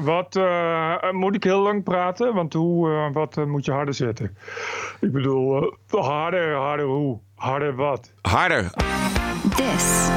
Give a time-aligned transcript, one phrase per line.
[0.00, 2.34] wat uh, moet ik heel lang praten?
[2.34, 4.36] Want hoe, uh, wat uh, moet je harder zetten?
[5.00, 7.18] Ik bedoel, harder, harder hoe?
[7.34, 8.12] Harder wat?
[8.20, 8.70] Harder.
[9.56, 10.08] This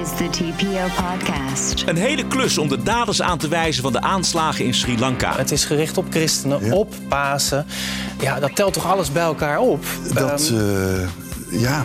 [0.00, 1.82] is the TPO podcast.
[1.86, 5.36] Een hele klus om de daders aan te wijzen van de aanslagen in Sri Lanka.
[5.36, 6.74] Het is gericht op christenen, ja.
[6.74, 7.66] op Pasen.
[8.20, 9.84] Ja, dat telt toch alles bij elkaar op?
[10.14, 11.08] Dat, um,
[11.50, 11.84] ja.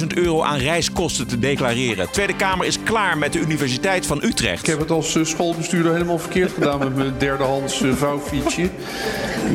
[0.00, 2.10] 124.000 euro aan reiskosten te declareren.
[2.10, 4.60] Tweede Kamer is klaar met de Universiteit van Utrecht.
[4.60, 8.70] Ik heb het als schoolbestuurder helemaal verkeerd gedaan met mijn derdehands vouwfietsje.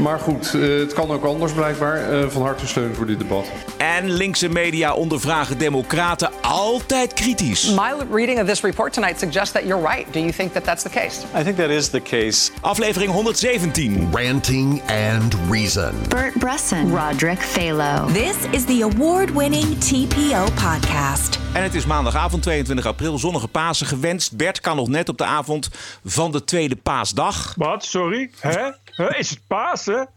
[0.02, 2.30] Maar goed, het kan ook anders blijkbaar.
[2.30, 3.46] Van harte steun voor dit debat.
[3.78, 7.70] En linkse media ondervragen democraten altijd kritisch.
[7.70, 10.14] My reading of this report tonight suggests that you're right.
[10.14, 11.20] Do you think that that's the case?
[11.40, 12.52] I think that is the case.
[12.62, 14.10] Aflevering 117.
[14.12, 15.94] Ranting and Reason.
[16.08, 16.92] Bert Bresson.
[16.92, 18.12] Roderick Phalo.
[18.14, 21.40] This is the award-winning TPO podcast.
[21.54, 24.38] En het is maandagavond 22 april, zonnige Pasen gewenst.
[24.38, 25.70] Bert kan nog net op de avond
[26.04, 27.54] van de tweede paasdag.
[27.58, 27.86] Wat?
[27.86, 28.32] Sorry?
[28.40, 28.70] Hè?
[28.96, 29.20] Huh?
[29.20, 30.10] Is het Pasen?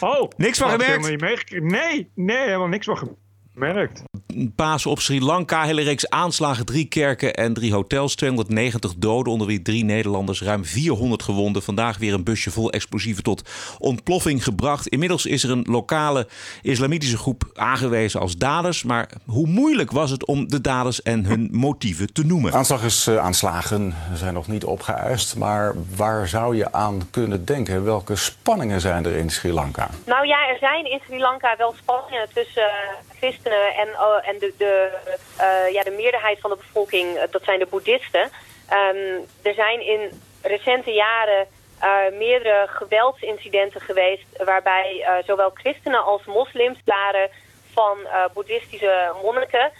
[0.00, 0.30] Oh.
[0.36, 1.50] Niks van gemerkt?
[1.50, 3.20] Niet nee, nee, helemaal niks van gemerkt.
[4.56, 8.14] Pasen op Sri Lanka, hele reeks aanslagen, drie kerken en drie hotels.
[8.14, 11.62] 290 doden, onder wie drie Nederlanders, ruim 400 gewonden.
[11.62, 14.86] Vandaag weer een busje vol explosieven tot ontploffing gebracht.
[14.86, 16.26] Inmiddels is er een lokale
[16.62, 18.82] islamitische groep aangewezen als daders.
[18.82, 22.52] Maar hoe moeilijk was het om de daders en hun motieven te noemen?
[22.52, 25.36] Aanslag is uh, aanslagen, zijn nog niet opgeëist.
[25.36, 27.84] Maar waar zou je aan kunnen denken?
[27.84, 29.88] Welke spanningen zijn er in Sri Lanka?
[30.06, 32.70] Nou ja, er zijn in Sri Lanka wel spanningen tussen
[33.56, 34.90] en, uh, en de, de,
[35.40, 38.30] uh, ja, de meerderheid van de bevolking, dat zijn de boeddhisten.
[38.72, 41.46] Um, er zijn in recente jaren
[42.18, 47.30] meerdere geweldsincidenten geweest waarbij zowel christenen als moslims waren
[47.72, 47.98] van
[48.34, 49.72] boeddhistische monniken.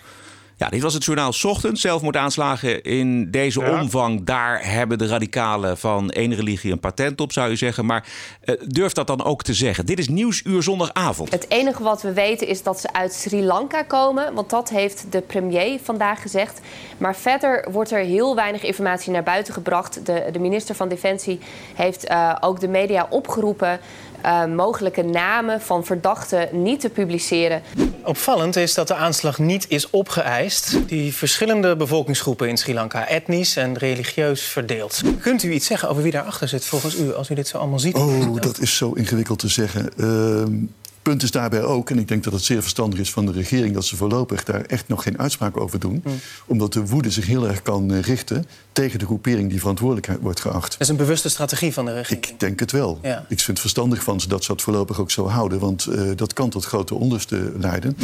[0.59, 1.81] Ja, dit was het journaal ochtends.
[1.81, 3.81] Zelfmoordaanslagen in deze ja.
[3.81, 4.25] omvang.
[4.25, 7.87] Daar hebben de radicalen van één religie een patent op, zou je zeggen.
[7.87, 8.07] Maar
[8.45, 9.87] uh, durf dat dan ook te zeggen?
[9.87, 11.31] Dit is Nieuwsuur zondagavond.
[11.31, 14.35] Het enige wat we weten is dat ze uit Sri Lanka komen.
[14.35, 16.61] Want dat heeft de premier vandaag gezegd.
[16.99, 20.07] Maar verder wordt er heel weinig informatie naar buiten gebracht.
[20.07, 21.39] De, de minister van Defensie
[21.75, 23.81] heeft uh, ook de media opgeroepen...
[24.25, 27.63] Uh, mogelijke namen van verdachten niet te publiceren.
[28.05, 30.79] Opvallend is dat de aanslag niet is opgeëist.
[30.87, 35.03] Die verschillende bevolkingsgroepen in Sri Lanka, etnisch en religieus verdeeld.
[35.21, 37.79] Kunt u iets zeggen over wie daarachter zit volgens u, als u dit zo allemaal
[37.79, 37.95] ziet?
[37.95, 39.91] Oh, dat is zo ingewikkeld te zeggen.
[39.97, 40.69] Uh,
[41.09, 43.75] punt is daarbij ook, en ik denk dat het zeer verstandig is van de regering...
[43.75, 46.03] dat ze voorlopig daar echt nog geen uitspraak over doen.
[46.05, 46.13] Mm.
[46.47, 50.71] Omdat de woede zich heel erg kan richten tegen de groepering die verantwoordelijk wordt geacht.
[50.71, 52.27] Dat is een bewuste strategie van de regering?
[52.27, 52.99] Ik denk het wel.
[53.03, 53.19] Ja.
[53.19, 55.59] Ik vind het verstandig van ze dat ze dat voorlopig ook zo houden.
[55.59, 57.97] Want uh, dat kan tot grote onlusten leiden.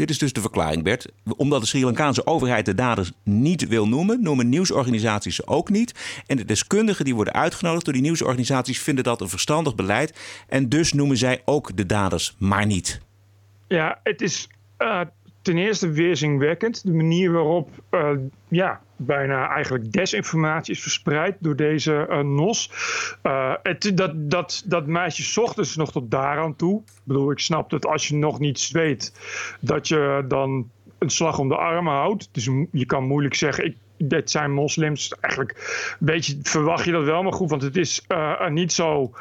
[0.00, 1.12] Dit is dus de verklaring, Bert.
[1.36, 6.22] Omdat de Sri Lankaanse overheid de daders niet wil noemen, noemen nieuwsorganisaties ze ook niet.
[6.26, 10.18] En de deskundigen die worden uitgenodigd door die nieuwsorganisaties vinden dat een verstandig beleid.
[10.48, 13.00] En dus noemen zij ook de daders maar niet.
[13.68, 15.00] Ja, het is uh,
[15.42, 16.82] ten eerste weerzinwekkend.
[16.84, 18.10] De manier waarop uh,
[18.48, 22.70] ja, bijna eigenlijk desinformatie is verspreid door deze uh, NOS.
[23.22, 26.80] Uh, het, dat, dat, dat meisje ochtends nog tot daaraan toe.
[26.80, 29.12] Ik bedoel, ik snap dat als je nog niets weet,
[29.60, 32.28] dat je dan een slag om de arm houdt.
[32.32, 35.12] Dus je kan moeilijk zeggen, ik, dit zijn moslims.
[35.20, 39.12] Eigenlijk weet je, verwacht je dat wel, maar goed, want het is uh, niet zo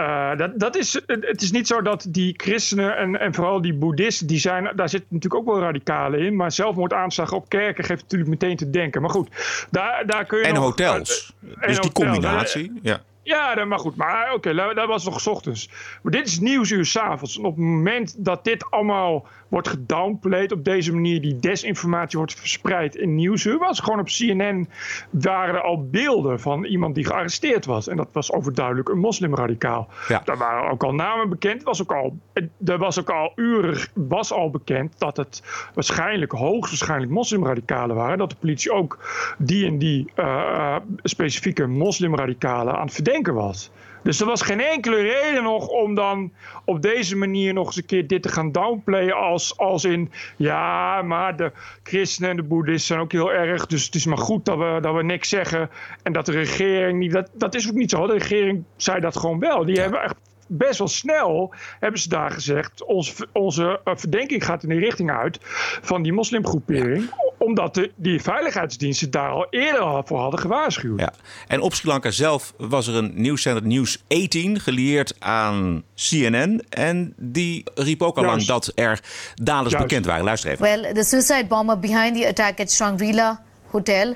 [0.00, 3.74] uh, dat, dat is, het is niet zo dat die christenen en, en vooral die
[3.74, 6.36] boeddhisten, die zijn, daar zitten natuurlijk ook wel radicalen in.
[6.36, 9.00] Maar zelfmoordaanslagen op kerken geeft natuurlijk meteen te denken.
[9.00, 9.28] Maar goed,
[9.70, 10.44] daar, daar kun je.
[10.44, 11.34] En nog, hotels.
[11.40, 12.72] Uh, dus en die hotels, combinatie.
[12.82, 13.00] Ja.
[13.22, 13.96] Ja, maar goed.
[13.96, 15.70] Maar oké, okay, dat was nog s ochtends.
[16.02, 17.38] Maar dit is nieuwsuur s'avonds.
[17.38, 22.34] En op het moment dat dit allemaal wordt gedownplayed op deze manier, die desinformatie wordt
[22.34, 24.68] verspreid in nieuwsuur, was gewoon op CNN
[25.10, 27.88] waren er al beelden van iemand die gearresteerd was.
[27.88, 29.88] En dat was overduidelijk een moslimradicaal.
[30.08, 30.22] Ja.
[30.24, 31.62] Daar waren ook al namen bekend.
[31.62, 32.18] Was ook al,
[32.64, 35.42] er was ook al uren was al bekend dat het
[35.74, 38.18] waarschijnlijk, hoogstwaarschijnlijk moslimradicalen waren.
[38.18, 38.98] Dat de politie ook
[39.38, 43.70] die en die uh, specifieke moslimradicalen aan het verdenken was.
[44.02, 46.32] Dus er was geen enkele reden nog om dan
[46.64, 51.02] op deze manier nog eens een keer dit te gaan downplayen als, als in ja,
[51.02, 51.52] maar de
[51.82, 54.78] christenen en de boeddhisten zijn ook heel erg, dus het is maar goed dat we,
[54.80, 55.70] dat we niks zeggen
[56.02, 58.06] en dat de regering niet, dat, dat is ook niet zo.
[58.06, 59.64] De regering zei dat gewoon wel.
[59.64, 60.16] Die hebben echt
[60.48, 65.38] best wel snel hebben ze daar gezegd: ons, onze verdenking gaat in de richting uit
[65.82, 67.04] van die moslimgroepering.
[67.04, 67.26] Ja.
[67.38, 71.00] Omdat de, die veiligheidsdiensten daar al eerder voor hadden gewaarschuwd.
[71.00, 71.12] Ja.
[71.46, 76.62] En op Sri Lanka zelf was er een nieuwszender News 18 gelieerd aan CNN.
[76.68, 79.00] En die riep ook al lang dat er
[79.34, 79.86] daders Juist.
[79.86, 80.24] bekend waren.
[80.24, 80.62] Luister even.
[80.62, 84.14] Well, the suicide bomber behind the attack at Shangri-La Hotel.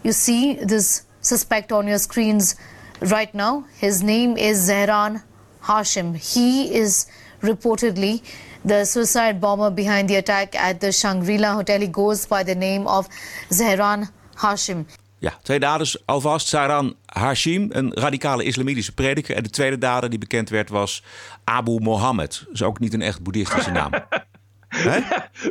[0.00, 2.56] You see this suspect on your screens
[3.00, 3.64] right now.
[3.80, 5.22] His name is Zehran
[5.62, 6.16] Hashim.
[6.16, 7.06] He is
[7.42, 8.22] reportedly
[8.64, 11.80] the suicide bomber behind the attack at the Shangri-La Hotel.
[11.80, 13.08] He goes by the name of
[13.50, 14.86] Zehran Hashim.
[15.18, 16.48] Ja, twee daders alvast.
[16.48, 19.36] Saran Hashim, een radicale islamitische prediker.
[19.36, 21.02] En de tweede dader die bekend werd was
[21.44, 22.42] Abu Mohammed.
[22.44, 23.90] Dat is ook niet een echt boeddhistische naam.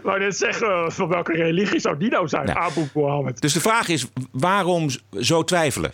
[0.04, 3.42] Maar net zeggen, van welke religie zou die nou zijn, Abu Mohammed?
[3.42, 4.90] Dus de vraag is, waarom
[5.20, 5.92] zo twijfelen?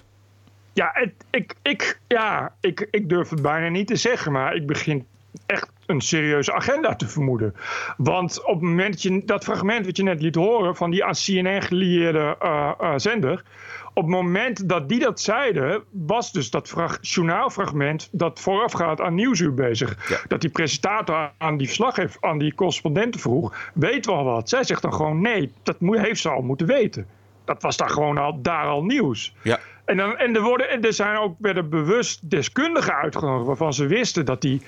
[0.73, 4.68] Ja, het, ik, ik, ja ik, ik durf het bijna niet te zeggen, maar ik
[4.68, 5.06] begin
[5.45, 7.56] echt een serieuze agenda te vermoeden.
[7.97, 11.03] Want op het moment dat, je, dat fragment wat je net liet horen van die
[11.06, 13.44] aan CNN gelieerde uh, uh, zender.
[13.94, 19.53] Op het moment dat die dat zeiden, was dus dat journaalfragment dat voorafgaat aan Nieuwsuur
[19.53, 20.24] bezig.
[20.27, 24.50] Dat die presentator aan die verslaggever, aan die correspondenten vroeg, weet wel wat.
[24.50, 27.07] Zij zegt dan gewoon nee, dat moet, heeft ze al moeten weten.
[27.45, 29.35] Dat was daar gewoon al, daar al nieuws.
[29.41, 29.59] Ja.
[29.85, 33.85] En, dan, en, er worden, en er zijn ook werden bewust deskundigen uitgenodigd waarvan ze
[33.85, 34.61] wisten dat die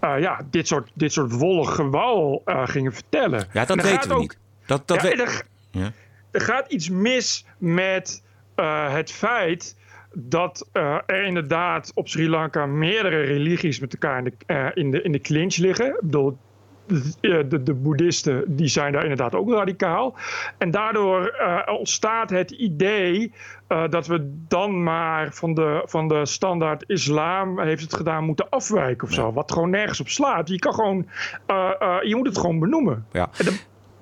[0.00, 3.48] uh, ja, dit soort, dit soort wollig gewauwel uh, gingen vertellen.
[3.52, 4.38] Ja, dat weten we ook, niet.
[4.66, 5.22] Dat, dat ja, we...
[5.22, 5.92] er, ja.
[6.30, 8.22] er, gaat iets mis met
[8.56, 9.76] uh, het feit
[10.12, 15.12] dat er inderdaad op Sri Lanka meerdere religies met elkaar in de, in de, in
[15.12, 15.86] de clinch liggen.
[15.86, 16.38] Ik bedoel,
[17.20, 20.14] de, de, de, boeddhisten die zijn daar inderdaad ook radicaal.
[20.58, 23.32] En daardoor uh, ontstaat het idee
[23.68, 28.48] uh, dat we dan maar van de, van de standaard islam heeft het gedaan moeten
[28.48, 29.32] afwijken of zo.
[29.32, 30.48] Wat gewoon nergens op slaat.
[30.48, 31.06] Je kan gewoon,
[31.50, 31.72] uh,
[32.02, 33.06] je moet het gewoon benoemen.
[33.12, 33.28] Ja.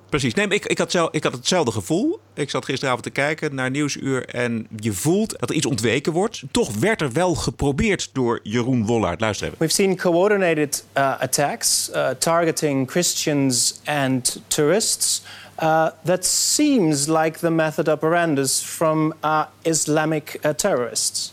[0.09, 0.35] Precies.
[0.35, 2.21] Nee, ik, ik, had ik had hetzelfde gevoel.
[2.35, 6.43] Ik zat gisteravond te kijken naar Nieuwsuur en je voelt dat er iets ontweken wordt.
[6.51, 9.21] Toch werd er wel geprobeerd door Jeroen Wollaert.
[9.21, 9.59] Luister even.
[9.59, 15.23] We've seen coordinated uh, attacks uh, targeting Christians and tourists.
[15.63, 19.15] Uh, that seems like the method operandus from
[19.63, 21.33] Islamic terrorists.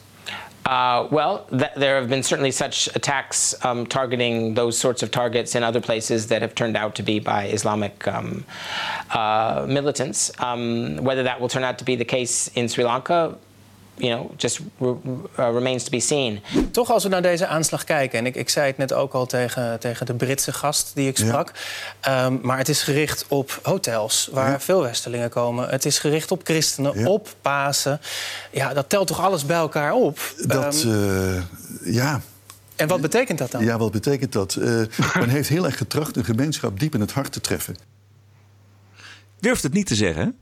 [0.65, 5.53] Uh, well, th there have been certainly such attacks um, targeting those sorts of targets
[5.53, 8.43] in other places that have turned out to be by Islamic um,
[9.11, 10.31] uh, militants.
[10.39, 13.37] Um, whether that will turn out to be the case in Sri Lanka,
[13.95, 14.89] you know, just uh,
[15.35, 16.41] remains to be seen.
[16.71, 19.25] Toch als we naar deze aanslag kijken, en ik, ik zei het net ook al
[19.25, 21.51] tegen, tegen de Britse gast die ik sprak,
[22.01, 22.25] ja.
[22.25, 24.59] um, maar het is gericht op hotels waar ja.
[24.59, 25.69] veel Westelingen komen.
[25.69, 27.07] Het is gericht op christenen, ja.
[27.07, 28.01] op Pasen.
[28.51, 30.19] Ja, dat telt toch alles bij elkaar op?
[30.47, 31.47] Dat, um,
[31.83, 32.21] ja.
[32.75, 33.63] En wat betekent dat dan?
[33.63, 34.55] Ja, wat betekent dat?
[34.59, 34.85] Uh,
[35.19, 37.75] men heeft heel erg getracht een gemeenschap diep in het hart te treffen.
[39.39, 40.37] Durft het niet te zeggen,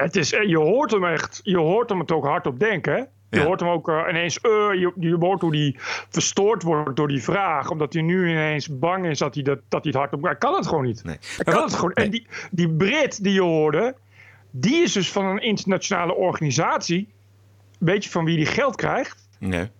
[0.00, 3.08] het is, je hoort hem echt, je hoort hem het ook hardop denken.
[3.30, 3.44] Je ja.
[3.44, 5.74] hoort hem ook uh, ineens, uh, je, je hoort hoe hij
[6.08, 7.70] verstoord wordt door die vraag.
[7.70, 10.22] Omdat hij nu ineens bang is dat hij, dat, dat hij het hardop...
[10.22, 11.04] Hij kan het gewoon niet.
[11.04, 11.18] Nee.
[11.36, 11.90] Hij kan het gewoon.
[11.94, 12.04] Nee.
[12.04, 13.94] En die, die Brit die je hoorde,
[14.50, 17.14] die is dus van een internationale organisatie.
[17.78, 19.28] Weet je van wie die geld krijgt?
[19.38, 19.70] Nee.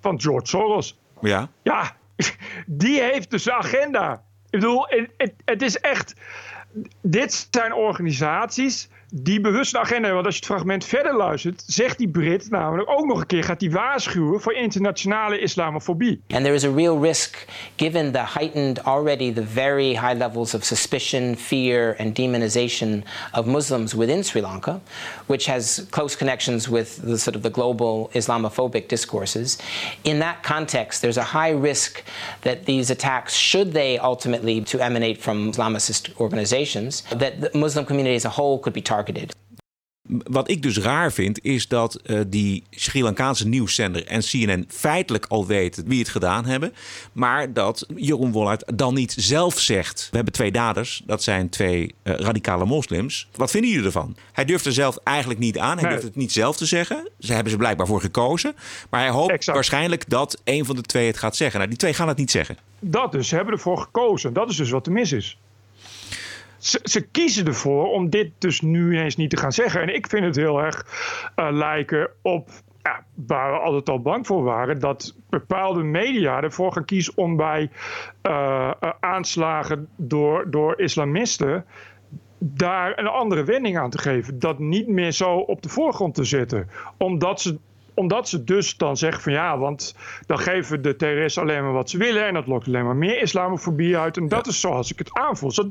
[0.00, 0.98] Van George Soros.
[1.20, 1.48] Ja.
[1.62, 1.96] Ja,
[2.66, 4.22] die heeft dus de agenda.
[4.50, 6.14] Ik bedoel, het, het, het is echt...
[7.00, 10.12] Dit zijn organisaties die bewust een agenda.
[10.12, 13.44] Want als je het fragment verder luistert, zegt die Brit namelijk ook nog een keer:
[13.44, 16.22] gaat die waarschuwen voor internationale islamofobie.
[16.28, 17.46] And there is a real risk,
[17.76, 23.94] given the heightened, already the very high levels of suspicion, fear, and demonization of Muslims
[23.94, 24.80] within Sri Lanka,
[25.26, 29.58] which has close connections with the sort of the global Islamophobic discourses.
[30.02, 32.02] In that context, there's a high risk
[32.40, 38.16] that these attacks, should they ultimately to emanate from Islamist organizations, that the Muslim community
[38.16, 39.03] as a whole could be targeted.
[40.08, 45.26] Wat ik dus raar vind, is dat uh, die Sri Lankaanse nieuwszender en CNN feitelijk
[45.26, 46.74] al weten wie het gedaan hebben.
[47.12, 50.08] Maar dat Jeroen Wollard dan niet zelf zegt.
[50.10, 53.28] We hebben twee daders, dat zijn twee uh, radicale moslims.
[53.36, 54.16] Wat vinden jullie ervan?
[54.32, 55.72] Hij durft er zelf eigenlijk niet aan.
[55.78, 55.90] Hij Nee.
[55.90, 57.08] durft het niet zelf te zeggen.
[57.18, 58.54] Ze hebben ze blijkbaar voor gekozen.
[58.90, 59.56] Maar hij hoopt Exact.
[59.56, 61.58] waarschijnlijk dat een van de twee het gaat zeggen.
[61.58, 62.56] Nou, die twee gaan het niet zeggen.
[62.80, 64.32] Dat dus, ze hebben ervoor gekozen.
[64.32, 65.38] Dat is dus wat er mis is.
[66.64, 69.80] Ze, ze kiezen ervoor om dit dus nu eens niet te gaan zeggen.
[69.82, 70.86] En ik vind het heel erg
[71.34, 72.48] eh, lijken op
[72.82, 77.36] ja, waar we altijd al bang voor waren, dat bepaalde media ervoor gaan kiezen om
[77.36, 77.70] bij
[78.20, 81.64] eh, eh, aanslagen door, door islamisten
[82.38, 84.38] daar een andere wending aan te geven.
[84.38, 86.68] Dat niet meer zo op de voorgrond te zetten.
[86.98, 87.58] Omdat ze,
[87.94, 89.96] omdat ze dus dan zeggen van ja, want
[90.26, 92.26] dan geven de terroristen alleen maar wat ze willen.
[92.26, 94.16] En dat lokt alleen maar meer islamofobie uit.
[94.16, 95.50] En dat is zoals ik het aanvoel.
[95.50, 95.70] Zo,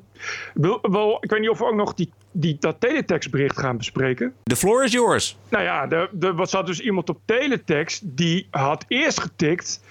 [0.53, 4.33] wel, wel, ik weet niet of we ook nog die, die, dat teletextbericht gaan bespreken.
[4.43, 5.37] The floor is yours.
[5.49, 9.83] Nou ja, er, zat dus iemand op teletext die had eerst getikt.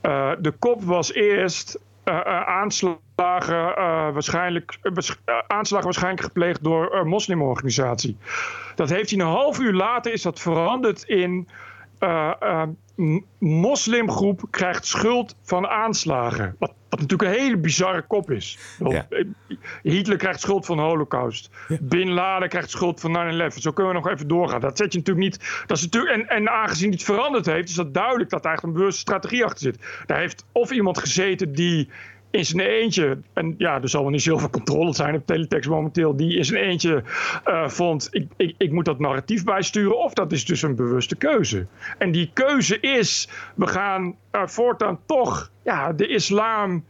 [0.00, 2.46] eh, de kop was eerst eh,
[3.22, 4.78] aanslagen aanslagen, waarschijnlijk,
[5.46, 8.16] aanslagen waarschijnlijk gepleegd door een moslimorganisatie.
[8.74, 11.48] Dat heeft hij een half uur later is dat veranderd in
[13.38, 16.56] moslimgroep krijgt schuld van aanslagen.
[16.58, 18.58] Wat, wat, natuurlijk een hele bizarre kop is.
[19.82, 21.50] Hitler krijgt schuld van de holocaust.
[21.80, 23.54] Bin Laden krijgt schuld van 9-11.
[23.54, 24.60] Zo kunnen we nog even doorgaan.
[24.60, 25.64] Dat zet je natuurlijk niet...
[25.66, 27.68] Dat is natuurlijk, en, en aangezien het veranderd heeft...
[27.68, 30.02] is dat duidelijk dat er eigenlijk een bewuste strategie achter zit.
[30.06, 31.88] Daar heeft of iemand gezeten die
[32.32, 36.16] in zijn eentje, en ja, er zal wel niet zoveel controle zijn op teletext momenteel,
[36.16, 37.02] die in zijn eentje
[37.46, 41.16] uh, vond, ik, ik, ik moet dat narratief bijsturen, of dat is dus een bewuste
[41.16, 41.66] keuze.
[41.98, 46.84] En die keuze is, we gaan uh, voortaan toch ja, de islam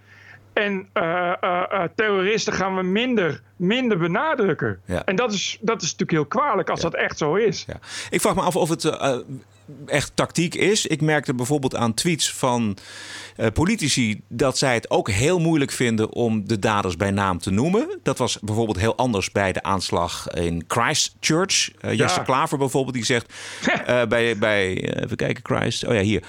[0.53, 4.81] en uh, terroristen gaan we minder, minder benadrukken.
[4.85, 5.05] Ja.
[5.05, 6.89] En dat is, dat is natuurlijk heel kwalijk als ja.
[6.89, 7.65] dat echt zo is.
[7.67, 7.79] Ja.
[8.11, 8.99] Ik vraag me af of het
[9.87, 10.87] echt tactiek is.
[10.87, 12.77] Ik merkte bijvoorbeeld aan tweets van
[13.53, 17.99] politici dat zij het ook heel moeilijk vinden om de daders bij naam te noemen.
[18.03, 21.71] Dat was bijvoorbeeld heel anders bij de aanslag in Christchurch.
[21.81, 22.23] Jesse.
[22.23, 23.35] Klaver bijvoorbeeld, die zegt
[24.09, 25.87] bij, bij even kijken, Christ.
[25.87, 26.23] Oh ja, hier.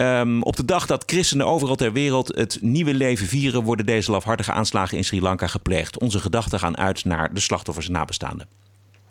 [0.00, 4.10] Um, op de dag dat christenen overal ter wereld het nieuwe leven vieren, worden deze
[4.10, 5.98] lafhartige aanslagen in Sri Lanka gepleegd.
[5.98, 8.48] Onze gedachten gaan uit naar de slachtoffers en nabestaanden.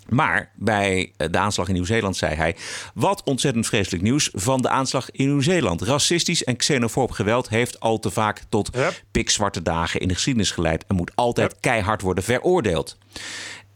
[0.08, 2.56] Maar bij de aanslag in Nieuw-Zeeland zei hij:
[2.94, 5.82] Wat ontzettend vreselijk nieuws van de aanslag in Nieuw-Zeeland.
[5.82, 8.70] Racistisch en xenofoob geweld heeft al te vaak tot
[9.12, 12.98] pikzwarte dagen in de geschiedenis geleid en moet altijd keihard worden veroordeeld.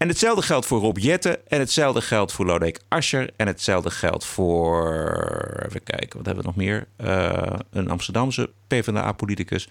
[0.04, 1.48] En hetzelfde geldt voor Rob Jetten.
[1.48, 3.30] En hetzelfde geldt voor Lodewijk Asscher.
[3.36, 5.64] En hetzelfde geldt voor.
[5.66, 6.88] Even kijken, wat hebben we nog meer?
[6.98, 9.68] Uh, een Amsterdamse PvdA-politicus.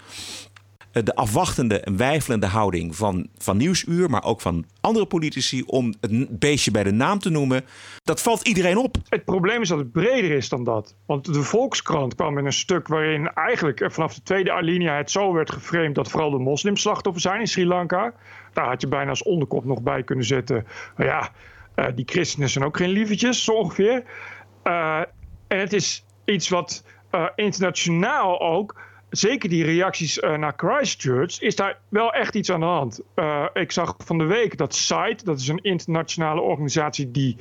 [0.93, 5.95] Eh, de afwachtende en wijfelende houding van, van Nieuwsuur, maar ook van andere politici om
[6.01, 7.65] het beestje bij de naam te noemen,
[8.03, 8.97] dat valt iedereen op.
[9.09, 10.97] Het probleem is dat het breder is dan dat.
[11.07, 15.33] Want de Volkskrant kwam in een stuk waarin eigenlijk vanaf de tweede alinea het zo
[15.33, 18.15] werd geframed dat vooral de moslimslachtoffers zijn in Sri Lanka.
[18.53, 20.67] Daar had je bijna als onderkop nog bij kunnen zetten.
[20.97, 21.31] Ja,
[21.77, 24.05] uh, die christenen zijn ook geen lievertjes, zo ongeveer.
[24.65, 25.01] Uh,
[25.49, 28.81] en het is iets wat uh, internationaal ook
[29.11, 33.01] zeker die reacties naar Christchurch, is daar wel echt iets aan de hand.
[33.53, 37.37] Ik zag van de week dat SITE, dat is een internationale organisatie die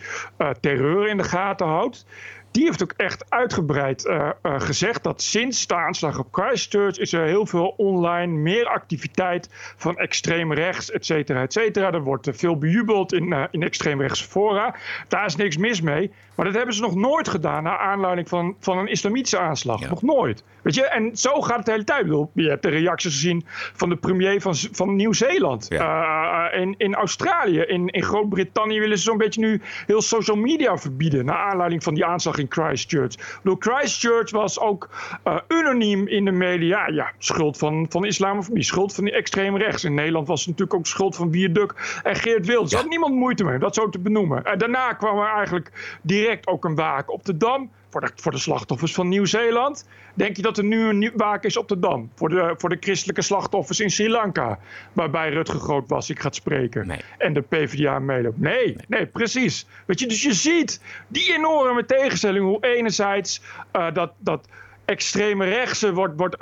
[0.59, 2.05] terreur in de gaten houdt.
[2.51, 4.11] Die heeft ook echt uitgebreid
[4.43, 9.97] gezegd dat sinds de aanslag op Christchurch is er heel veel online meer activiteit van
[9.97, 11.91] extreem rechts, et cetera, et cetera.
[11.91, 14.75] Er wordt veel bejubeld in, in extreemrechtse fora.
[15.07, 16.11] Daar is niks mis mee.
[16.35, 19.79] Maar dat hebben ze nog nooit gedaan naar aanleiding van, van een islamitische aanslag.
[19.79, 19.89] Ja.
[19.89, 20.43] Nog nooit.
[20.61, 21.99] Weet je, en zo gaat het de hele tijd.
[21.99, 23.43] Ik bedoel, je hebt de reacties gezien
[23.73, 25.65] van de premier van, van Nieuw-Zeeland.
[25.69, 26.51] Ja.
[26.51, 31.25] In, in Australië, in, in Groot-Brittannië willen ze zo'n beetje nu heel social media verbieden.
[31.25, 33.39] Naar aanleiding van die aanslag in Christchurch.
[33.43, 34.89] Bedoel, Christchurch was ook
[35.27, 36.87] uh, unaniem in de media.
[36.87, 39.83] Ja, schuld van, van islamofobie, schuld van die extreem rechts.
[39.83, 42.73] In Nederland was het natuurlijk ook schuld van Wierduk en Geert Wilders.
[42.73, 44.43] Had niemand moeite mee dat zo te benoemen.
[44.43, 48.31] En daarna kwam er eigenlijk direct ook een waak op de Dam voor de, voor
[48.31, 49.87] de slachtoffers van Nieuw-Zeeland.
[50.13, 52.11] Denk je dat er nu een waak is op de Dam?
[52.15, 54.59] Voor de, voor de christelijke slachtoffers in Sri Lanka.
[54.93, 56.87] Waarbij Rutger Groot was, ik gaat spreken.
[56.87, 56.99] Nee.
[57.17, 58.39] En de PvdA meeloopt.
[58.39, 59.65] Nee, nee, nee, precies.
[59.85, 62.45] Weet je, dus je ziet die enorme tegenstelling.
[62.45, 63.41] Hoe enerzijds
[63.75, 64.11] uh, dat.
[64.17, 64.47] dat
[64.85, 66.39] extreme rechtse wordt, wordt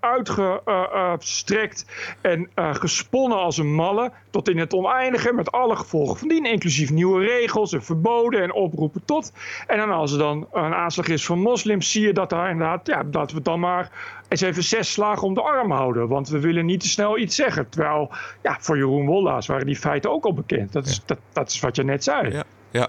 [0.00, 1.86] uitgestrekt
[2.22, 6.16] uh, uh, en uh, gesponnen als een malle tot in het oneindige met alle gevolgen
[6.16, 9.32] van dien, inclusief nieuwe regels en verboden en oproepen tot.
[9.66, 12.86] En dan als er dan een aanslag is van moslims, zie je dat daar inderdaad,
[12.86, 13.90] ja, dat we dan maar
[14.28, 17.36] eens even zes slagen om de arm houden, want we willen niet te snel iets
[17.36, 17.68] zeggen.
[17.68, 18.10] Terwijl,
[18.42, 20.72] ja, voor Jeroen Wollaas waren die feiten ook al bekend.
[20.72, 21.02] Dat is, ja.
[21.06, 22.30] dat, dat is wat je net zei.
[22.30, 22.44] Ja.
[22.70, 22.88] Ja,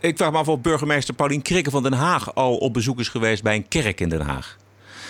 [0.00, 3.08] ik vraag me af of burgemeester Paulien Krikke van Den Haag al op bezoek is
[3.08, 4.56] geweest bij een kerk in Den Haag.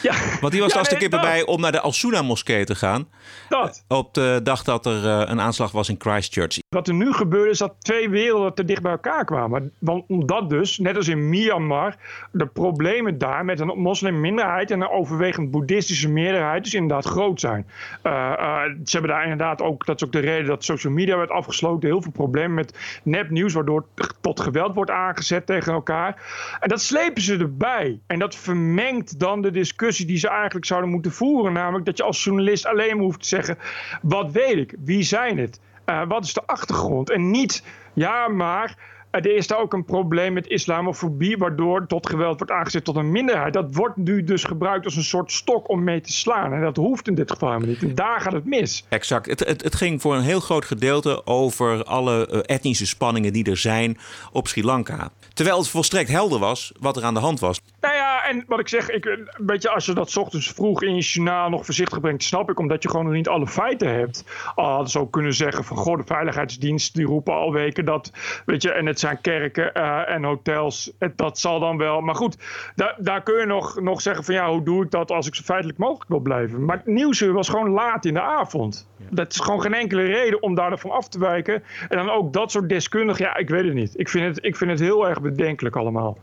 [0.03, 0.15] Ja.
[0.41, 2.75] Want die was ja, als de nee, kippen bij om naar de Al-Suna moskee te
[2.75, 3.09] gaan.
[3.49, 3.85] Dat.
[3.89, 6.59] Op de dag dat er uh, een aanslag was in Christchurch.
[6.69, 9.73] Wat er nu gebeurde is dat twee werelden te dicht bij elkaar kwamen.
[9.79, 11.97] Want omdat dus, net als in Myanmar,
[12.33, 17.67] de problemen daar met een moslimminderheid en een overwegend boeddhistische meerderheid dus inderdaad groot zijn.
[18.03, 21.17] Uh, uh, ze hebben daar inderdaad ook, dat is ook de reden dat social media
[21.17, 23.85] werd afgesloten, heel veel problemen met nepnieuws, waardoor
[24.21, 26.23] tot geweld wordt aangezet tegen elkaar.
[26.61, 28.01] En dat slepen ze erbij.
[28.07, 31.53] En dat vermengt dan de discussie die ze eigenlijk zouden moeten voeren.
[31.53, 33.59] Namelijk dat je als journalist alleen maar hoeft te zeggen:
[34.03, 35.61] wat weet ik, wie zijn het?
[35.87, 37.11] Uh, wat is de achtergrond?
[37.11, 38.77] En niet, ja, maar
[39.11, 43.11] er is daar ook een probleem met islamofobie, waardoor tot geweld wordt aangezet tot een
[43.11, 43.53] minderheid.
[43.53, 46.53] Dat wordt nu dus gebruikt als een soort stok om mee te slaan.
[46.53, 47.83] En dat hoeft in dit geval helemaal niet.
[47.83, 48.85] En daar gaat het mis.
[48.89, 49.27] Exact.
[49.27, 53.51] Het, het, het ging voor een heel groot gedeelte over alle uh, etnische spanningen die
[53.51, 53.99] er zijn
[54.33, 55.11] op Sri Lanka.
[55.35, 57.61] Terwijl het volstrekt helder was wat er aan de hand was.
[57.81, 60.83] Nou ja, en wat ik zeg, ik, een beetje als je dat 's ochtends vroeg
[60.83, 63.95] in je journaal nog voorzichtig brengt, snap ik, omdat je gewoon nog niet alle feiten
[63.95, 64.25] hebt.
[64.55, 68.13] Al hadden ze ook kunnen zeggen van, goh, de veiligheidsdienst die roepen al weken dat,
[68.47, 72.01] weet je, en het zijn kerken eh, en hotels, het, dat zal dan wel.
[72.01, 72.37] Maar goed,
[72.75, 75.35] daar, daar kun je nog, nog zeggen van, ja, hoe doe ik dat als ik
[75.35, 76.65] zo feitelijk mogelijk wil blijven?
[76.65, 78.89] Maar het nieuwsuur was gewoon laat in de avond.
[79.11, 81.63] Dat is gewoon geen enkele reden om daarvan af te wijken.
[81.89, 83.99] En dan ook dat soort deskundigen, ja, ik weet het niet.
[83.99, 86.19] Ik vind het, ik vind het heel erg bedenkelijk allemaal.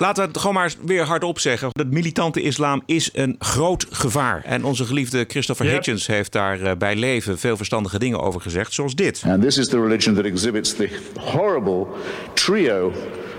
[0.00, 1.68] Laten we het gewoon maar weer hardop zeggen.
[1.72, 4.42] De militante islam is een groot gevaar.
[4.44, 5.74] En onze geliefde Christopher Yep.
[5.74, 9.22] Hitchens heeft daar eh, bij leven veel verstandige dingen over gezegd, zoals dit.
[9.26, 10.88] And this is the religion that exhibits the
[11.20, 11.86] horrible
[12.34, 12.92] trio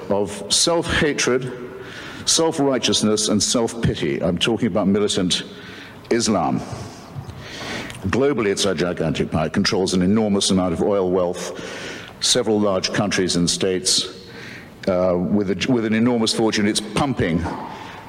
[0.08, 1.48] of self hatred,
[2.24, 4.20] self righteousness, and self pity.
[4.22, 5.46] I'm talking about militant
[6.08, 6.62] Islam.
[8.10, 9.46] Globally, it's a gigantic power.
[9.46, 11.51] It controls an enormous amount of oil wealth,
[12.20, 14.18] several large countries and states.
[14.89, 17.43] Uh, with, a, with an enormous fortune, it's pumping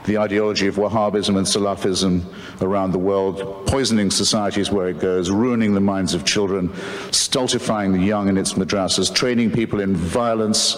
[0.04, 2.24] the ideology of Wahhabism and Salafism
[2.62, 6.72] around the world, poisoning societies where it goes, ruining the minds of children,
[7.10, 10.76] stultifying the young in its madrasas, training people in violence,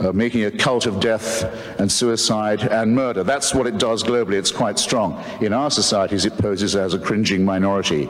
[0.00, 1.44] uh, making a cult of death
[1.80, 3.24] and suicide and murder.
[3.24, 4.34] That's what it does globally.
[4.34, 5.24] It's quite strong.
[5.40, 8.08] In our societies, it poses as a cringing minority.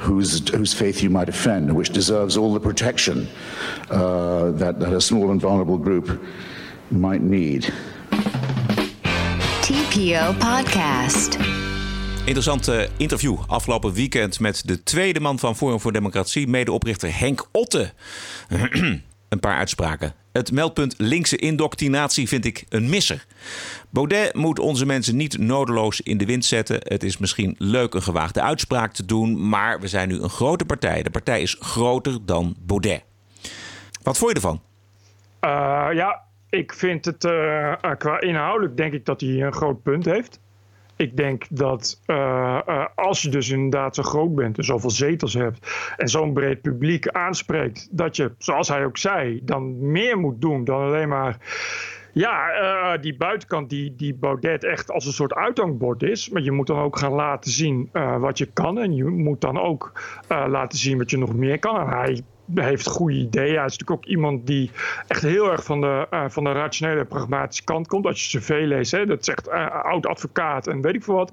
[0.00, 3.26] Whose, whose faith you might offend, which deserves all the protection
[3.88, 6.22] uh, that, that a small and vulnerable group
[6.88, 7.72] might need.
[9.60, 11.38] TPO Podcast.
[12.24, 17.48] Interessant eh, interview afgelopen weekend met de tweede man van Forum voor Democratie, medeoprichter Henk
[17.52, 17.92] Otte.
[19.28, 20.14] een paar uitspraken.
[20.32, 23.26] Het meldpunt linkse indoctrinatie vind ik een misser.
[23.90, 26.80] Baudet moet onze mensen niet nodeloos in de wind zetten.
[26.82, 30.64] Het is misschien leuk een gewaagde uitspraak te doen, maar we zijn nu een grote
[30.64, 31.02] partij.
[31.02, 33.02] De partij is groter dan Baudet.
[34.02, 34.60] Wat vond je ervan?
[35.40, 39.82] Eh, ja, ik vind het eh, eh, qua inhoudelijk denk ik dat hij een groot
[39.82, 40.40] punt heeft.
[40.96, 45.94] Ik denk dat eh, als je dus inderdaad zo groot bent en zoveel zetels hebt
[45.96, 50.64] en zo'n breed publiek aanspreekt, dat je, zoals hij ook zei, dan meer moet doen
[50.64, 51.38] dan alleen maar.
[52.12, 56.28] Ja, die buitenkant die, die Baudet echt als een soort uithangbord is.
[56.28, 58.78] Maar je moet dan ook gaan laten zien wat je kan.
[58.78, 59.92] En je moet dan ook
[60.28, 61.80] laten zien wat je nog meer kan.
[61.80, 62.22] En hij
[62.54, 63.56] heeft goede ideeën.
[63.56, 64.70] Hij is natuurlijk ook iemand die
[65.06, 68.06] echt heel erg van de, eh, van de rationele, pragmatische kant komt.
[68.06, 71.32] Als je cv leest, hè, dat zegt eh, oud advocaat en weet ik veel wat.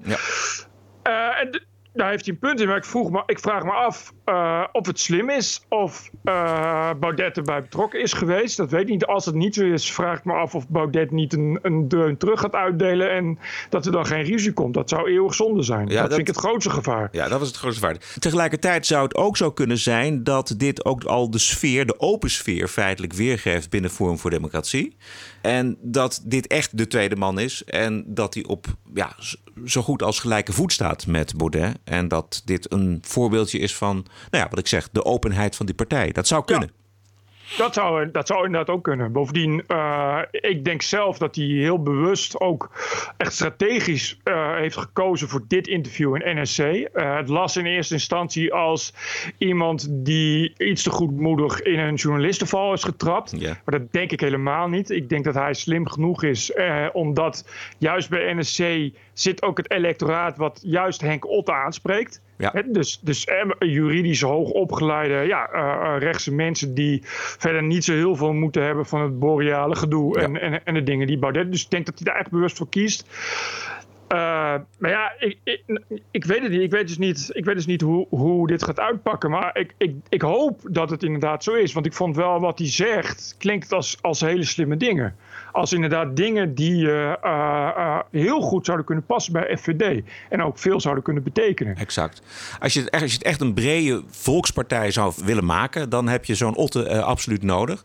[1.02, 1.62] Eh, en
[1.94, 4.64] daar heeft hij een punt in, maar ik, vroeg me, ik vraag me af eh,
[4.72, 8.56] of het slim is of eh, Baudet erbij betrokken is geweest.
[8.56, 9.06] Dat weet ik niet.
[9.06, 12.16] Als het niet zo is, vraag ik me af of Baudet niet een, een dreun
[12.16, 14.74] terug gaat uitdelen en dat er dan geen risico komt.
[14.74, 15.86] Dat zou eeuwig zonde zijn.
[15.86, 17.08] dat, dat- vind ik het grootste gevaar.
[17.12, 17.98] Ja, dat was het grootste gevaar.
[18.18, 22.30] Tegelijkertijd zou het ook zo kunnen zijn dat dit ook al de sfeer, de open
[22.30, 24.96] sfeer, feitelijk weergeeft binnen Forum voor Democratie.
[25.44, 27.64] En dat dit echt de tweede man is.
[27.64, 29.16] En dat hij op ja,
[29.64, 31.76] zo goed als gelijke voet staat met Baudet.
[31.84, 33.94] En dat dit een voorbeeldje is van,
[34.30, 36.12] nou ja, wat ik zeg, de openheid van die partij.
[36.12, 36.70] Dat zou kunnen.
[37.56, 39.12] Dat zou, dat zou inderdaad ook kunnen.
[39.12, 42.70] Bovendien, eh, ik denk zelf dat hij heel bewust ook
[43.16, 46.58] echt strategisch eh, heeft gekozen voor dit interview in NSC.
[46.58, 48.94] Eh, het las in eerste instantie als
[49.38, 53.40] iemand die iets te goedmoedig in een journalistenval is getrapt.
[53.40, 54.90] Maar dat denk ik helemaal niet.
[54.90, 56.52] Ik denk dat hij slim genoeg is,
[56.92, 62.22] omdat juist bij NSC zit ook het electoraat wat juist Henk Otte aanspreekt.
[62.66, 67.00] Dus dus eh, juridisch hoog opgeleide ja, eh, rechtse mensen die
[67.38, 70.82] verder niet zo heel veel moeten hebben van het boreale gedoe en, en, en de
[70.82, 71.50] dingen die Baudet.
[71.50, 73.06] Dus ik denk dat hij daar echt bewust voor kiest.
[74.08, 75.62] Eh, maar ja, ik, ik,
[76.10, 76.60] ik weet het niet.
[76.60, 79.30] Ik weet dus niet, ik weet dus niet hoe, hoe dit gaat uitpakken.
[79.30, 81.72] Maar ik, ik, ik hoop dat het inderdaad zo is.
[81.72, 85.16] Want ik vond wel wat hij zegt, klinkt als, als hele slimme dingen.
[85.54, 90.02] Als inderdaad dingen die eh, eh, eh, heel goed zouden kunnen passen bij FVD.
[90.28, 91.76] En ook veel zouden kunnen betekenen.
[91.76, 92.22] Exact.
[92.60, 96.08] Als je, het echt, als je het echt een brede volkspartij zou willen maken, dan
[96.08, 97.84] heb je zo'n Otte absoluut nodig.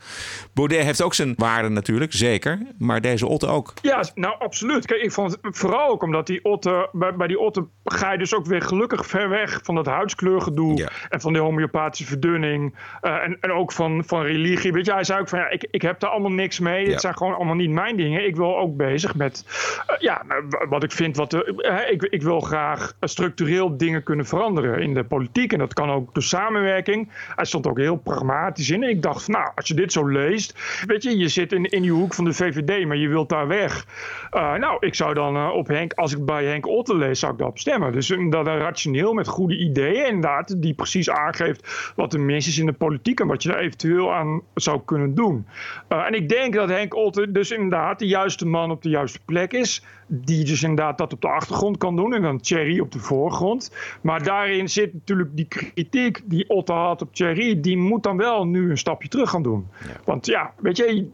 [0.53, 2.59] Baudet heeft ook zijn waarde natuurlijk, zeker.
[2.77, 3.73] Maar deze Otte ook.
[3.81, 4.85] Ja, nou absoluut.
[4.85, 8.17] Kijk, ik vond het vooral ook omdat die Otte, bij, bij die Otte ga je
[8.17, 13.37] dus ook weer gelukkig ver weg van dat huidskleurgedoe en van die homeopathische verdunning en,
[13.41, 14.71] en ook van, van religie.
[14.71, 16.85] Weet je, hij zei ook van ja, ik, ik heb daar allemaal niks mee.
[16.85, 16.91] Ja.
[16.91, 18.25] Het zijn gewoon allemaal niet mijn dingen.
[18.25, 19.45] Ik wil ook bezig met
[19.87, 21.17] eh, ja, nou, wat ik vind.
[21.17, 25.53] Wat de, eh, ik, ik wil graag structureel dingen kunnen veranderen in de politiek.
[25.53, 27.09] En dat kan ook door samenwerking.
[27.35, 28.83] Hij stond ook heel pragmatisch in.
[28.83, 31.91] Ik dacht, nou, als je dit zo leest, weet je, je zit in, in die
[31.91, 33.85] hoek van de VVD, maar je wilt daar weg.
[34.29, 37.31] Eh, nou, ik zou dan eh, op Henk, als ik bij Henk Otte lees, zou
[37.31, 37.91] ik daarop stemmen.
[37.91, 42.57] Dus dat een rationeel met goede ideeën, inderdaad, die precies aangeeft wat er mis is
[42.57, 45.47] in de politiek en wat je daar eventueel aan zou kunnen doen.
[45.87, 49.53] En ik denk dat Henk Otte dus inderdaad de juiste man op de juiste plek
[49.53, 49.83] is.
[50.07, 53.75] Die dus inderdaad dat op de achtergrond kan doen en dan Thierry op de voorgrond.
[54.01, 58.45] Maar daarin zit natuurlijk die kritiek die Otte had op Thierry, die moet dan wel
[58.45, 59.67] nu een stapje terug gaan doen.
[60.05, 61.09] Want ja, weet je,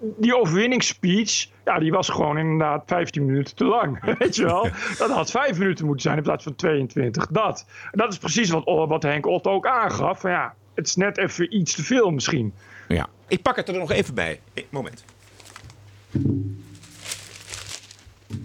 [0.00, 4.04] die overwinningsspeech, ja, die was gewoon inderdaad 15 minuten te lang.
[4.18, 4.68] Weet je wel?
[4.98, 7.26] Dat had 5 minuten moeten zijn in plaats van 22.
[7.26, 7.66] Dat.
[7.90, 10.20] dat is precies wat, wat Henk Otto ook aangaf.
[10.20, 12.52] Van, ja, het is net even iets te veel misschien.
[12.88, 14.40] Ja, ik pak het er nog even bij.
[14.70, 15.04] moment.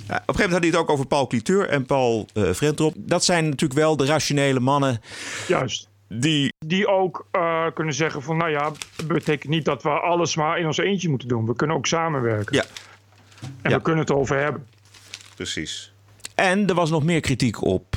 [0.08, 2.52] Ja, op een gegeven moment had hij het ook over Paul Cliteur en Paul uh,
[2.52, 2.94] Frentrop.
[2.98, 5.02] Dat zijn natuurlijk wel de rationele mannen.
[5.48, 6.54] Juist die...
[6.66, 8.72] Die ook uh, kunnen zeggen van, nou ja,
[9.08, 11.46] betekent niet dat we alles maar in ons eentje moeten doen.
[11.46, 12.56] We kunnen ook samenwerken.
[12.56, 12.64] Ja.
[13.62, 13.76] En ja.
[13.78, 14.68] we kunnen het over hebben.
[15.36, 15.94] Precies.
[16.36, 17.96] En er was nog meer kritiek op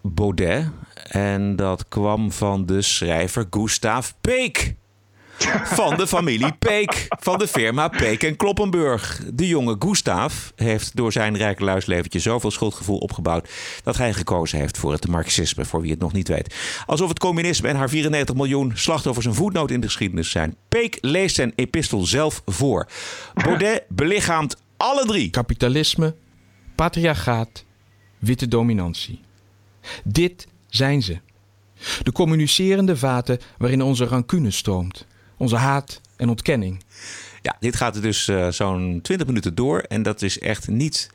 [0.00, 0.70] Baudet.
[1.08, 4.74] En dat kwam van de schrijver Gustav Peek.
[5.64, 9.22] Van de familie Peek, van de firma Peek en Kloppenburg.
[9.32, 13.48] De jonge Gustav heeft door zijn rijke luisleventje zoveel schuldgevoel opgebouwd...
[13.82, 16.54] dat hij gekozen heeft voor het marxisme, voor wie het nog niet weet.
[16.86, 20.56] Alsof het communisme en haar 94 miljoen slachtoffers een voetnoot in de geschiedenis zijn.
[20.68, 22.88] Peek leest zijn epistel zelf voor.
[23.34, 25.30] Baudet belichaamt alle drie.
[25.30, 26.14] Kapitalisme,
[26.74, 27.64] patriarchaat,
[28.18, 29.20] witte dominantie.
[30.04, 31.18] Dit zijn ze.
[32.02, 35.06] De communicerende vaten waarin onze rancune stroomt.
[35.40, 36.84] Onze haat en ontkenning.
[37.42, 39.78] Ja, dit gaat er dus uh, zo'n 20 minuten door.
[39.78, 41.10] En dat is echt niet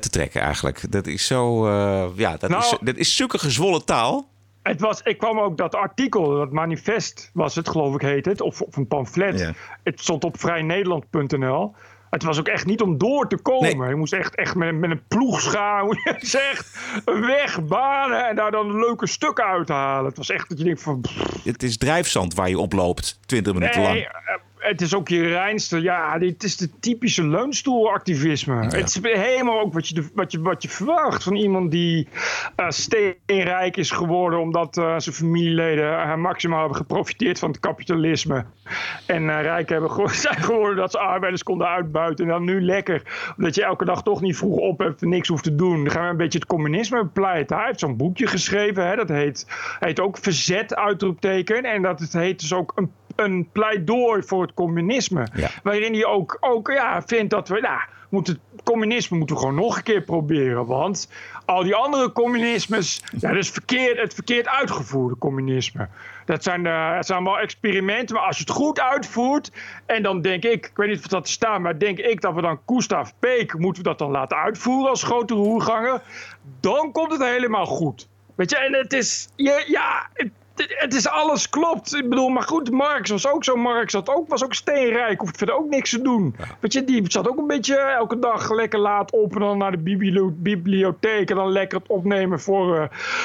[0.00, 0.92] te trekken eigenlijk.
[0.92, 1.66] Dat is zo.
[1.66, 4.28] Uh, ja, dat, nou, is, dat is zulke gezwollen taal.
[4.62, 8.40] Het was, ik kwam ook dat artikel, dat manifest was het, geloof ik, heet het.
[8.40, 9.38] Of, of een pamflet.
[9.38, 9.52] Ja.
[9.82, 11.74] Het stond op vrijnederland.nl.
[12.12, 13.78] Het was ook echt niet om door te komen.
[13.78, 13.88] Nee.
[13.88, 18.36] Je moest echt, echt met, met een ploegschaar, hoe je zegt, een weg banen en
[18.36, 20.06] daar dan leuke stukken uithalen.
[20.06, 21.00] Het was echt dat je denkt van...
[21.00, 21.44] Pff.
[21.44, 24.40] Het is drijfzand waar je oploopt, 20 minuten nee, lang.
[24.62, 28.54] Het is ook je reinste, ja, dit is de typische leunstoelactivisme.
[28.54, 28.68] Ja.
[28.68, 32.08] Het is helemaal ook wat je, wat, je, wat je verwacht van iemand die
[32.56, 38.44] uh, steenrijk is geworden omdat uh, zijn familieleden uh, maximaal hebben geprofiteerd van het kapitalisme.
[39.06, 42.24] En rijk hebben ge zijn geworden dat ze arbeiders konden uitbuiten.
[42.24, 43.02] En dan nu lekker,
[43.36, 45.84] omdat je elke dag toch niet vroeg op hebt en niks hoeft te doen.
[45.84, 47.56] Dan gaan we een beetje het communisme bepleiten.
[47.56, 49.46] Hij heeft zo'n boekje geschreven, hè, dat heet,
[49.78, 51.64] heet ook Verzet, uitroepteken.
[51.64, 55.26] En dat het heet dus ook een een pleidooi voor het communisme.
[55.34, 55.50] Ja.
[55.62, 59.56] Waarin hij ook, ook ja, vindt dat we, nou, moet het communisme moeten we gewoon
[59.56, 60.66] nog een keer proberen.
[60.66, 61.08] Want
[61.44, 65.88] al die andere communismes, ja, dat is verkeerd, het verkeerd uitgevoerde communisme.
[66.24, 69.52] Dat zijn, uh, dat zijn wel experimenten, maar als je het goed uitvoert,
[69.86, 72.40] en dan denk ik, ik weet niet of dat staat, maar denk ik dat we
[72.40, 76.02] dan Gustav Peek, moeten we dat dan laten uitvoeren als grote roerganger,
[76.60, 78.08] dan komt het helemaal goed.
[78.34, 81.94] Weet je, en het is, ja, ja het, het is alles klopt.
[81.94, 83.56] Ik bedoel, maar goed, Marx was ook zo.
[83.56, 85.20] Marx had ook, was ook steenrijk.
[85.20, 86.34] Hoeft verder ook niks te doen.
[86.38, 86.44] Ja.
[86.60, 89.34] Weet je, die zat ook een beetje elke dag lekker laat op.
[89.34, 91.30] En dan naar de bibliotheek.
[91.30, 92.84] En dan lekker het opnemen voor, uh,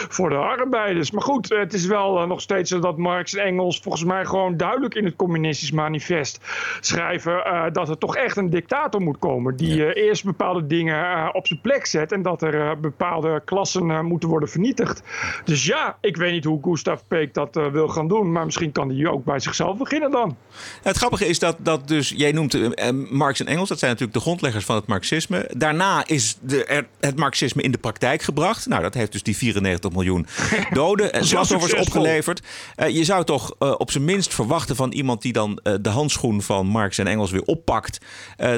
[0.10, 1.12] voor de arbeiders.
[1.12, 4.26] Maar goed, het is wel uh, nog steeds zo dat Marx en Engels volgens mij
[4.26, 6.40] gewoon duidelijk in het communistisch manifest
[6.80, 7.34] schrijven.
[7.34, 9.56] Uh, dat er toch echt een dictator moet komen.
[9.56, 9.92] Die ja.
[9.92, 12.12] eerst bepaalde dingen op zijn plek zet.
[12.12, 15.04] En dat er bepaalde klassen moeten worden vernietigd.
[15.46, 17.02] Dus ja, ik weet niet hoe Gustav
[17.34, 18.32] Dat uh, wil gaan doen.
[18.32, 20.38] Maar misschien kan hij ook bij zichzelf beginnen dan.
[20.82, 22.70] Het grappige is dat, dat dus, jij noemt uh,
[23.10, 25.50] Marx en Engels, dat zijn natuurlijk de grondleggers van het marxisme.
[25.58, 28.68] Daarna is de, er, het marxisme in de praktijk gebracht.
[28.68, 30.28] Nou, dat heeft dus die 94 miljoen
[30.70, 32.42] doden en slachtoffers opgeleverd.
[32.76, 36.68] Uh, je zou toch op zijn minst verwachten van iemand die dan de handschoen van
[36.68, 37.98] Marx en Engels weer oppakt.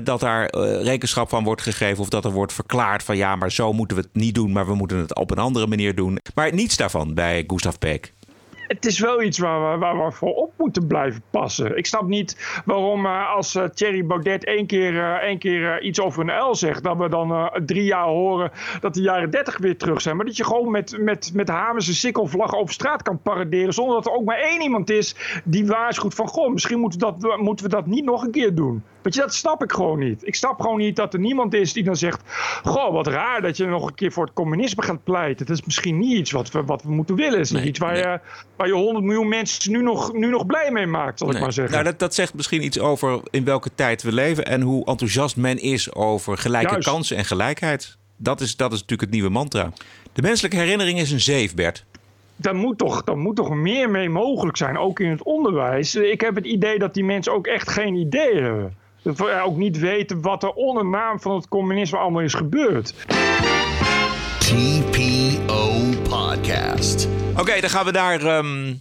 [0.03, 3.73] dat daar rekenschap van wordt gegeven of dat er wordt verklaard van ja, maar zo
[3.73, 6.19] moeten we het niet doen, maar we moeten het op een andere manier doen.
[6.35, 8.13] Maar niets daarvan bij Gustav Peek
[8.69, 11.77] het is wel iets waar we, waar voor op moeten blijven passen.
[11.77, 16.01] Ik snap niet waarom uh, als uh, Thierry Baudet één keer, uh, één keer iets
[16.01, 16.83] over een L zegt...
[16.83, 20.15] dat we dan drie jaar horen dat de jaren dertig weer terug zijn.
[20.15, 23.73] Maar dat je gewoon met, met, met hamers en sikkelvlag over straat kan paraderen...
[23.73, 26.27] zonder dat er ook maar één iemand is die waarschuwt van...
[26.27, 28.83] goh, misschien moeten, dat, moeten we dat niet nog een keer doen.
[29.01, 30.27] Weet je, dat snap ik gewoon niet.
[30.27, 32.21] Ik snap gewoon niet dat er niemand is die dan zegt...
[32.63, 35.45] goh, wat raar dat je nog een keer voor het communisme gaat pleiten.
[35.45, 37.39] Dat is misschien niet iets wat we, wat we moeten willen.
[37.39, 38.01] Is niet nee, iets waar, nee.
[38.01, 38.19] je,
[38.55, 41.37] waar je 100 miljoen mensen nu nog, nu nog blij mee maakt, zal nee.
[41.37, 41.73] ik maar zeggen.
[41.73, 44.45] Nou, dat, dat zegt misschien iets over in welke tijd we leven...
[44.45, 46.87] en hoe enthousiast men is over gelijke Juist.
[46.87, 47.97] kansen en gelijkheid.
[48.17, 49.71] Dat is, dat is natuurlijk het nieuwe mantra.
[50.13, 51.85] De menselijke herinnering is een zeef, Bert.
[52.35, 55.95] Daar moet, toch, daar moet toch meer mee mogelijk zijn, ook in het onderwijs.
[55.95, 58.77] Ik heb het idee dat die mensen ook echt geen idee hebben.
[59.01, 62.93] Dat we ook niet weten wat er onder naam van het communisme allemaal is gebeurd.
[64.39, 67.07] TPO Podcast.
[67.37, 68.73] Oké, dan gaan we naar ehm,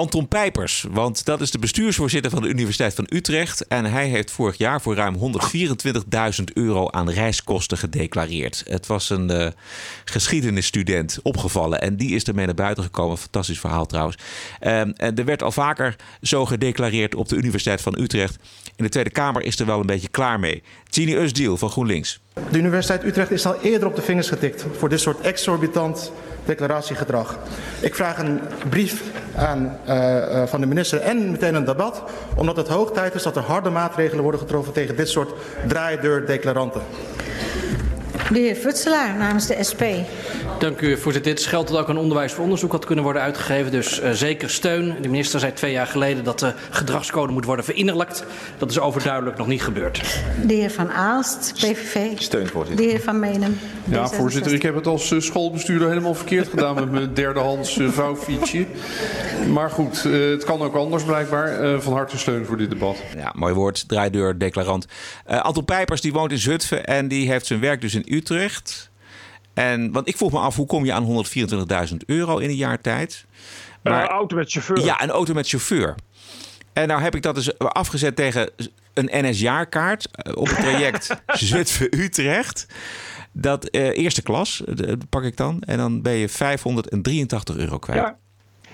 [0.00, 0.86] Anton Pijpers.
[0.90, 3.66] Want dat is de bestuursvoorzitter van de Universiteit van Utrecht.
[3.66, 5.16] En hij heeft vorig jaar voor ruim
[6.38, 8.64] 124.000 euro aan reiskosten gedeclareerd.
[8.68, 9.46] Het was een uh,
[10.04, 11.80] geschiedenisstudent opgevallen.
[11.80, 13.18] En die is ermee naar buiten gekomen.
[13.18, 14.16] Fantastisch verhaal trouwens.
[14.60, 18.38] Um, en er werd al vaker zo gedeclareerd op de Universiteit van Utrecht.
[18.76, 20.62] In de Tweede Kamer is er wel een beetje klaar mee.
[20.88, 22.20] Tini Usdiel van GroenLinks.
[22.50, 26.12] De Universiteit Utrecht is al eerder op de vingers getikt voor dit soort exorbitant
[26.50, 27.38] declaratiegedrag.
[27.80, 29.02] Ik vraag een brief
[29.36, 32.02] aan, uh, van de minister en meteen een debat,
[32.36, 35.32] omdat het hoog tijd is dat er harde maatregelen worden getroffen tegen dit soort
[35.66, 36.82] draaideur-declaranten.
[38.32, 39.82] De heer Futselaar namens de SP.
[40.60, 41.34] Dank u, voorzitter.
[41.34, 43.70] Dit geldt dat ook een onderwijs voor onderzoek had kunnen worden uitgegeven.
[43.70, 44.96] Dus uh, zeker steun.
[45.00, 48.24] De minister zei twee jaar geleden dat de gedragscode moet worden verinnerlijkt.
[48.58, 50.20] Dat is overduidelijk nog niet gebeurd.
[50.46, 52.18] De heer Van Aalst, PVV.
[52.18, 52.84] Steun, voorzitter.
[52.84, 53.58] De heer Van Menen.
[53.84, 54.54] Ja, voorzitter.
[54.54, 58.66] Ik heb het als uh, schoolbestuurder helemaal verkeerd gedaan met mijn derdehands uh, vouwfietsje.
[59.52, 61.80] Maar goed, het kan ook anders blijkbaar.
[61.80, 62.96] van harte steun voor dit debat.
[63.16, 63.88] Ja, mooi woord.
[63.88, 64.86] Draaideur, declarant.
[65.26, 68.89] Anton Pijpers die woont in Zutphen en die heeft zijn werk dus in Utrecht.
[69.60, 71.24] En, want ik vroeg me af, hoe kom je aan
[71.90, 73.26] 124.000 euro in een jaar tijd?
[73.82, 74.80] Maar, een auto met chauffeur.
[74.80, 75.94] Ja, een auto met chauffeur.
[76.72, 78.50] En nou heb ik dat dus afgezet tegen
[78.94, 82.66] een NS-jaarkaart op het traject Zutphen-Utrecht.
[83.32, 84.62] Dat eh, eerste klas
[85.08, 85.62] pak ik dan.
[85.62, 88.00] En dan ben je 583 euro kwijt.
[88.00, 88.18] Ja.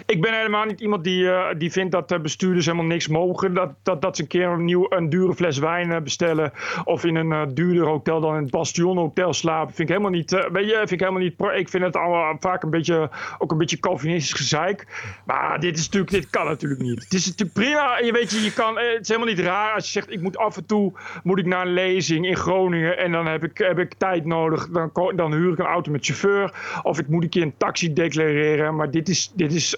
[0.06, 3.54] Ik ben helemaal niet iemand die, uh, die vindt dat bestuurders helemaal niks mogen.
[3.54, 6.52] Dat, dat, dat ze een keer een, nieuw, een dure fles wijn bestellen.
[6.84, 9.74] Of in een uh, duurder hotel dan in het Bastion Hotel slapen.
[9.74, 10.30] Vind ik helemaal niet.
[10.52, 11.34] Weet je, vind ik helemaal niet.
[11.54, 13.10] Ik vind het allemaal vaak een beetje.
[13.38, 14.86] Ook een beetje Calvinistisch gezeik.
[15.24, 16.10] Maar dit is natuurlijk.
[16.10, 17.02] Dit kan natuurlijk niet.
[17.02, 17.98] Het is natuurlijk prima.
[17.98, 18.78] Je weet je, je kan.
[18.78, 20.10] Het is helemaal niet raar als je zegt.
[20.10, 20.92] Ik moet af en toe.
[21.22, 22.98] Moet ik naar een lezing in Groningen.
[22.98, 24.68] En dan heb ik, heb ik tijd nodig.
[24.68, 26.54] Dan, dan huur ik een auto met chauffeur.
[26.82, 28.76] Of ik moet een keer een taxi declareren.
[28.76, 29.32] Maar dit is.
[29.34, 29.76] Dit is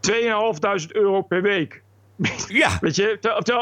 [0.00, 1.82] 2.500 euro per week.
[2.48, 2.78] Ja.
[2.80, 3.18] Weet je,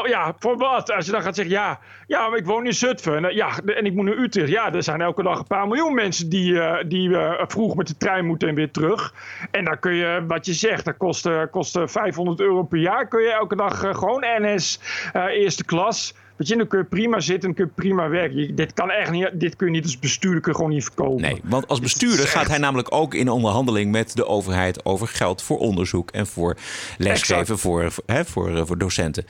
[0.07, 0.91] ja, voor wat?
[0.91, 3.85] Als je dan gaat zeggen, ja, ja maar ik woon in Zutphen en, ja, en
[3.85, 4.49] ik moet naar Utrecht.
[4.49, 7.87] Ja, er zijn elke dag een paar miljoen mensen die, uh, die uh, vroeg met
[7.87, 9.13] de trein moeten en weer terug.
[9.51, 13.07] En dan kun je, wat je zegt, dat kost, kost 500 euro per jaar.
[13.07, 14.79] Kun je elke dag gewoon NS,
[15.13, 16.13] eerste klas.
[16.35, 18.37] Weet je, dan kun je prima zitten en kun je prima werken.
[18.37, 20.83] Je, dit kan echt niet, dit kun je niet als bestuurder kun je gewoon niet
[20.83, 21.21] verkopen.
[21.21, 25.41] Nee, want als bestuurder gaat hij namelijk ook in onderhandeling met de overheid over geld
[25.41, 26.57] voor onderzoek en voor
[26.97, 29.25] lesgeven voor, hè, voor, voor docenten.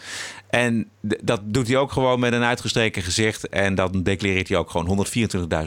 [0.49, 3.49] En dat doet hij ook gewoon met een uitgestreken gezicht.
[3.49, 5.07] En dan declareert hij ook gewoon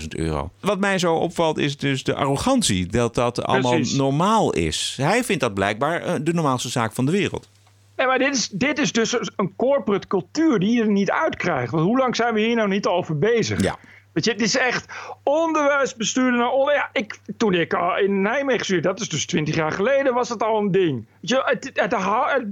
[0.00, 0.50] 124.000 euro.
[0.60, 2.86] Wat mij zo opvalt is dus de arrogantie.
[2.86, 3.96] Dat dat allemaal Precies.
[3.96, 4.94] normaal is.
[5.00, 7.48] Hij vindt dat blijkbaar de normaalste zaak van de wereld.
[7.96, 11.72] Nee, maar dit is, dit is dus een corporate cultuur die je er niet uitkrijgt.
[11.72, 13.62] Want hoe lang zijn we hier nou niet over bezig?
[13.62, 13.76] Ja.
[14.16, 14.86] Weet je, het is echt
[15.22, 16.74] onderwijsbestuurder naar onder.
[16.74, 20.28] Ja, ik, toen ik al in Nijmegen studeerde, dat is dus twintig jaar geleden, was
[20.28, 21.06] het al een ding.
[21.20, 21.70] Weet je, het,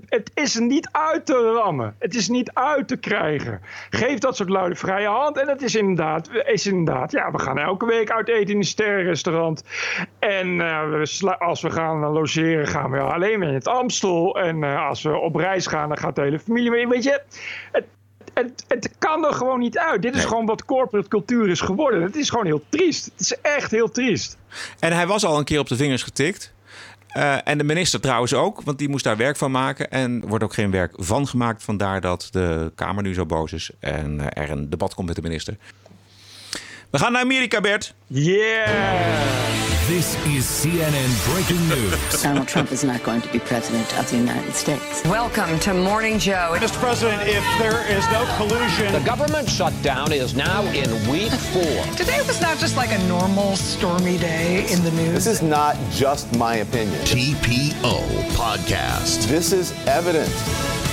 [0.09, 1.97] het, is niet uit te rammen.
[1.99, 3.61] Het is niet uit te krijgen.
[3.91, 5.39] Geef dat soort luide vrije hand.
[5.39, 8.65] En het is inderdaad, is inderdaad ja, we gaan elke week uit eten in een
[8.65, 9.65] sterrenrestaurant.
[10.19, 11.03] En uh,
[11.39, 14.39] als we gaan logeren, gaan we alleen maar in het Amstel.
[14.39, 16.89] En uh, als we op reis gaan, dan gaat de hele familie mee.
[16.89, 17.23] Weet je,
[17.73, 17.85] het,
[18.35, 20.03] het, het, kan er gewoon niet uit.
[20.03, 22.03] Dit is gewoon wat corporate cultuur is geworden.
[22.03, 23.05] Het is gewoon heel triest.
[23.05, 24.37] Het is echt heel triest.
[24.79, 26.53] En hij was al een keer op de vingers getikt.
[27.17, 29.91] Uh, en de minister trouwens ook, want die moest daar werk van maken.
[29.91, 31.63] En er wordt ook geen werk van gemaakt.
[31.63, 35.17] Vandaar dat de Kamer nu zo boos is en uh, er een debat komt met
[35.17, 35.57] de minister.
[36.91, 37.95] We gaan naar Amerika, Bert.
[38.07, 39.64] Yeah!
[39.87, 42.23] This is CNN breaking news.
[42.23, 45.05] Donald Trump is not going to be president of the United States.
[45.05, 46.57] Welcome to Morning Joe.
[46.59, 46.73] Mr.
[46.79, 48.95] President, if there is no collusion.
[48.95, 51.85] The government shutdown is now in week four.
[51.97, 55.13] Today was not just like a normal stormy day in the news.
[55.13, 56.99] This is not just my opinion.
[57.01, 59.27] TPO Podcast.
[59.27, 60.84] This is evidence.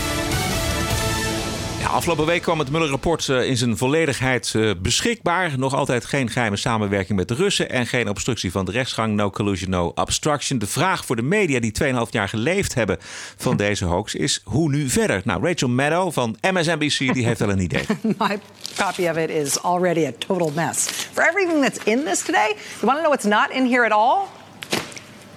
[1.91, 5.51] Afgelopen week kwam het Mueller-rapport uh, in zijn volledigheid uh, beschikbaar.
[5.57, 9.15] Nog altijd geen geheime samenwerking met de Russen en geen obstructie van de rechtsgang.
[9.15, 10.59] No collusion, no obstruction.
[10.59, 12.97] De vraag voor de media die 2,5 jaar geleefd hebben
[13.37, 15.21] van deze hoax is hoe nu verder?
[15.23, 17.85] Nou, Rachel Maddow van MSNBC die heeft wel een idee.
[18.17, 18.39] My
[18.77, 20.85] copy of it is already a total mess.
[21.13, 23.91] For everything that's in this today, you want to know what's not in here at
[23.91, 24.40] all?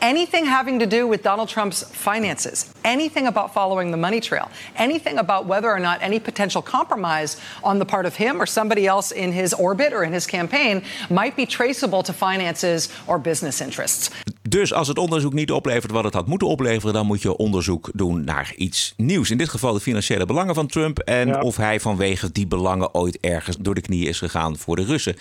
[0.04, 5.16] Anything having to do with Donald Trump's finances, anything about following the money trail, anything
[5.16, 9.12] about whether or not any potential compromise on the part of him or somebody else
[9.12, 14.10] in his orbit or in his campaign might be traceable to finances or business interests.
[14.54, 17.90] Dus als het onderzoek niet oplevert wat het had moeten opleveren, dan moet je onderzoek
[17.94, 19.30] doen naar iets nieuws.
[19.30, 23.18] In dit geval de financiële belangen van Trump en of hij vanwege die belangen ooit
[23.20, 25.16] ergens door de knieën is gegaan voor de Russen.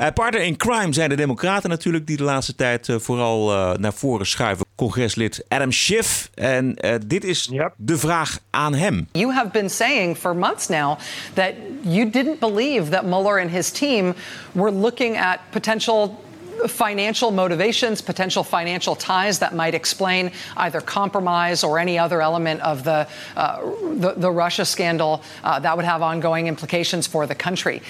[0.00, 3.72] Uh, partner in crime zijn de Democraten natuurlijk, die de laatste tijd uh, vooral uh,
[3.74, 4.66] naar voren schuiven.
[4.74, 6.30] Congreslid Adam Schiff.
[6.34, 7.74] En dit is yep.
[7.76, 9.08] de vraag aan hem.
[9.12, 10.98] You have been saying for months now
[11.34, 14.14] that you didn't believe that Mueller and his team
[14.52, 16.20] were looking at potential
[16.66, 22.84] financial motivations, potential financial ties that might explain either compromise or any other element of
[22.84, 23.60] the, uh,
[23.96, 27.82] the, the, Russia scandal uh, that would have ongoing implications for the country.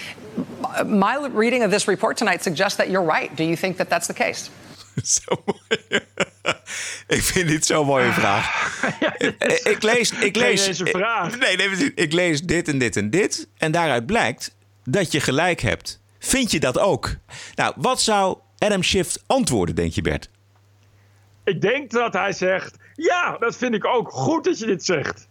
[0.87, 3.35] My reading of this report tonight suggests that you're right.
[3.37, 4.51] Do you think that that's the case?
[5.03, 6.01] Zo mooi.
[7.17, 8.81] ik vind dit zo'n mooie vraag.
[9.01, 9.15] Ja,
[9.65, 10.11] ik lees.
[10.11, 11.39] Ik lees deze vraag.
[11.39, 13.49] Nee, nee, ik lees dit en dit en dit.
[13.59, 16.01] En daaruit blijkt dat je gelijk hebt.
[16.19, 17.17] Vind je dat ook?
[17.55, 20.29] Nou, wat zou Adam Schiff antwoorden, denk je, Bert?
[21.45, 24.11] Ik denk dat hij zegt: Ja, dat vind ik ook.
[24.11, 25.29] Goed dat je dit zegt.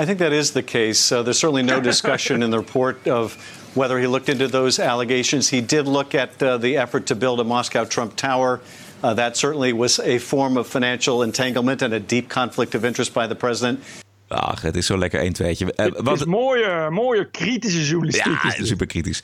[0.00, 1.14] I think that is the case.
[1.14, 3.36] Uh, there's certainly no discussion in the report of
[3.72, 5.50] whether he looked into those allegations.
[5.50, 8.60] He did look at uh, the effort to build a Moscow Trump Tower.
[9.02, 13.12] Uh, that certainly was a form of financial entanglement and a deep conflict of interest
[13.12, 13.78] by the president.
[14.32, 15.64] Ach, het is zo lekker een tweetje.
[15.64, 18.42] Uh, het wat, is mooie, mooie kritische journalistiek.
[18.42, 19.22] Ja, super kritisch.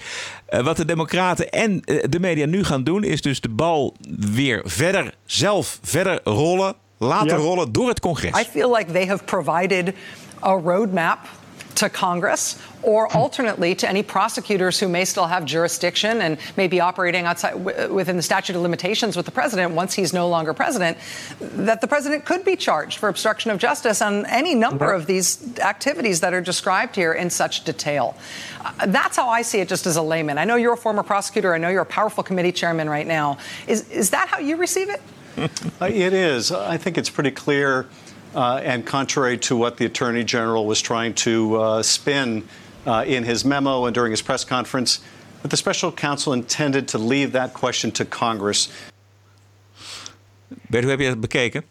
[0.50, 3.96] Uh, wat de Democraten en uh, de media nu gaan doen, is dus de bal
[4.18, 7.38] weer verder, zelf verder rollen, laten yep.
[7.38, 8.40] rollen door het congres.
[8.40, 9.92] I feel like they have provided
[10.42, 11.18] a roadmap
[11.78, 16.80] to Congress or alternately to any prosecutors who may still have jurisdiction and may be
[16.80, 20.98] operating outside within the statute of limitations with the president once he's no longer president
[21.40, 25.56] that the president could be charged for obstruction of justice on any number of these
[25.60, 28.16] activities that are described here in such detail.
[28.60, 30.36] Uh, that's how I see it just as a layman.
[30.36, 31.54] I know you're a former prosecutor.
[31.54, 33.38] I know you're a powerful committee chairman right now.
[33.68, 35.00] Is is that how you receive it?
[35.80, 36.50] Uh, it is.
[36.50, 37.86] I think it's pretty clear
[38.38, 42.46] uh, and contrary to what the Attorney General was trying to uh, spin
[42.86, 45.00] uh, in his memo and during his press conference,
[45.42, 48.68] that the special counsel intended to leave that question to Congress.
[50.70, 51.62] Bert, hoe heb je het bekeken?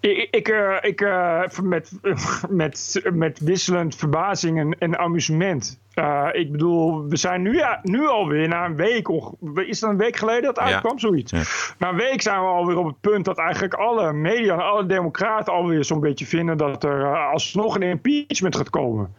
[0.00, 1.92] Ik, ik, uh, ik uh, met,
[2.50, 5.78] met, met wisselend verbazing en, en amusement.
[5.98, 9.08] Uh, ik bedoel, we zijn nu, ja, nu alweer na een week,
[9.54, 10.98] is het een week geleden dat uitkwam, ja.
[10.98, 11.30] zoiets?
[11.30, 11.42] Ja.
[11.78, 14.86] Na een week zijn we alweer op het punt dat eigenlijk alle media en alle
[14.86, 19.14] democraten alweer zo'n beetje vinden dat er alsnog een impeachment gaat komen.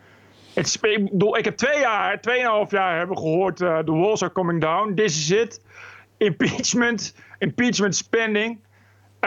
[0.53, 4.31] Het, ik, bedoel, ik heb twee jaar, tweeënhalf jaar hebben gehoord, uh, the walls are
[4.31, 5.61] coming down, this is it.
[6.17, 8.59] Impeachment, impeachment spending.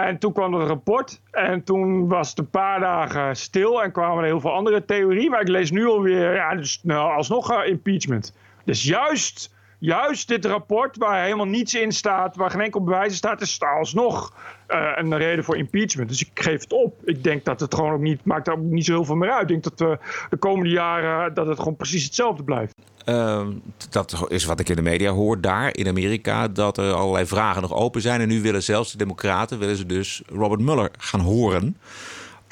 [0.07, 1.21] En toen kwam een rapport.
[1.31, 3.83] En toen was het een paar dagen stil.
[3.83, 5.31] En kwamen er heel veel andere theorieën.
[5.31, 8.35] Maar ik lees nu alweer, ja, dus, nou, alsnog uh, impeachment.
[8.65, 13.17] Dus juist, juist dit rapport, waar helemaal niets in staat, waar geen enkel bewijs in
[13.17, 14.33] staat, is alsnog
[14.69, 16.09] uh, een reden voor impeachment.
[16.09, 17.01] Dus ik geef het op.
[17.05, 19.43] Ik denk dat het gewoon ook niet, maakt ook niet zo heel veel meer uit.
[19.43, 19.97] Ik denk dat uh,
[20.31, 22.75] de komende jaren dat het gewoon precies hetzelfde blijft.
[23.07, 23.47] Uh,
[23.91, 26.49] dat is wat ik in de media hoor daar in Amerika.
[26.49, 28.21] Dat er allerlei vragen nog open zijn.
[28.21, 31.77] En nu willen zelfs de Democraten willen ze dus Robert Mueller gaan horen.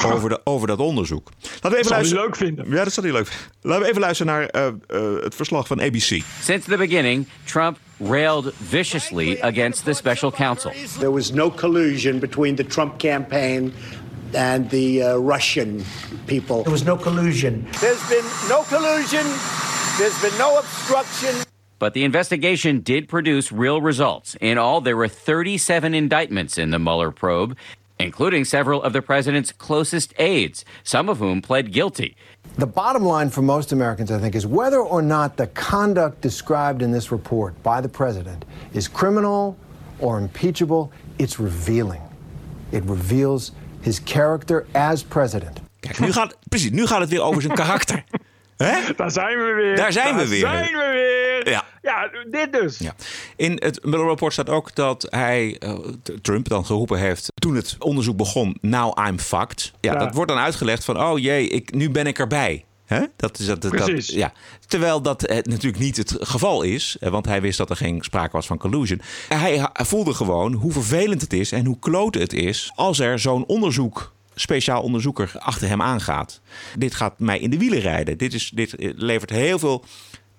[0.06, 1.30] Over, de, over dat onderzoek.
[1.42, 2.22] Laten we even luisteren.
[2.24, 2.70] leuk vinden.
[2.70, 3.50] Ja, dat zal hij leuk vinden.
[3.62, 4.66] Laten we even luisteren naar uh,
[5.00, 6.22] uh, het verslag van ABC.
[6.42, 10.72] Since the beginning, Trump railed viciously against the special counsel.
[10.98, 13.72] There was no collusion between the Trump campaign
[14.34, 15.84] and the uh, Russian
[16.26, 16.62] people.
[16.62, 17.66] There was no collusion.
[17.80, 19.24] There's been no collusion.
[19.98, 21.46] There's been no obstruction.
[21.78, 24.37] But the investigation did produce real results.
[24.40, 27.56] In all, there were 37 indictments in the Mueller probe,
[27.98, 32.16] including several of the president's closest aides, some of whom pled guilty.
[32.56, 36.82] The bottom line for most Americans, I think, is whether or not the conduct described
[36.82, 39.56] in this report by the president is criminal
[40.00, 42.00] or impeachable, it's revealing.
[42.72, 45.61] It reveals his character as president.
[45.80, 48.04] Kijk, nu gaat, precies, nu gaat het weer over zijn karakter.
[48.59, 48.94] Hè?
[48.97, 49.77] Daar zijn we weer.
[49.77, 50.40] Daar zijn Daar we weer.
[50.40, 51.53] zijn we weer.
[51.53, 51.64] Ja.
[51.83, 52.79] ja, dit dus.
[52.79, 52.94] Ja.
[53.37, 55.79] In het Mueller-rapport staat ook dat hij, uh,
[56.23, 57.33] Trump dan geroepen heeft...
[57.35, 59.73] toen het onderzoek begon, now I'm fucked.
[59.81, 59.99] Ja, ja.
[59.99, 62.64] dat wordt dan uitgelegd van, oh jee, ik, nu ben ik erbij.
[62.85, 63.05] Hè?
[63.16, 64.09] Dat is dat, dat, Precies.
[64.09, 64.33] ja.
[64.66, 68.33] Terwijl dat het natuurlijk niet het geval is, want hij wist dat er geen sprake
[68.33, 69.01] was van collusion.
[69.29, 73.47] Hij voelde gewoon hoe vervelend het is en hoe klote het is als er zo'n
[73.47, 76.40] onderzoek speciaal onderzoeker achter hem aangaat.
[76.79, 78.18] Dit gaat mij in de wielen rijden.
[78.18, 79.85] Dit, is, dit levert heel veel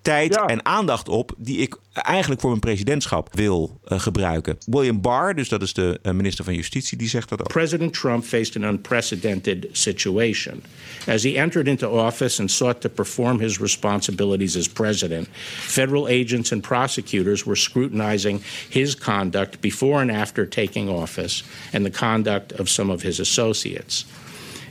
[0.02, 4.58] tijd en aandacht op die ik eigenlijk voor mijn presidentschap wil uh, gebruiken.
[4.66, 7.48] William Barr, dus dat is de uh, minister van Justitie, die zegt dat ook.
[7.48, 10.62] President Trump faced an unprecedented situation.
[11.06, 15.28] As he entered into office and sought to perform his responsibilities as president,
[15.66, 21.98] federal agents and prosecutors were scrutinizing his conduct before and after taking office and the
[21.98, 24.04] conduct of some of his associates.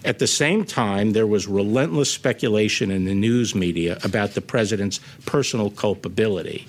[0.05, 4.99] At the same time, there was relentless speculation in the news media about the president's
[5.25, 6.67] personal culpability.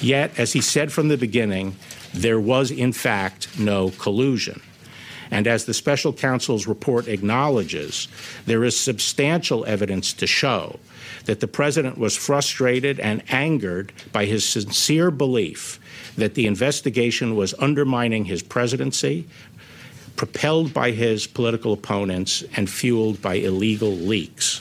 [0.00, 1.76] Yet, as he said from the beginning,
[2.12, 4.60] there was in fact no collusion.
[5.30, 8.08] And as the special counsel's report acknowledges,
[8.46, 10.80] there is substantial evidence to show
[11.26, 15.78] that the president was frustrated and angered by his sincere belief
[16.16, 19.26] that the investigation was undermining his presidency,
[20.20, 24.60] propelled by his political opponents and fueled by illegal leaks.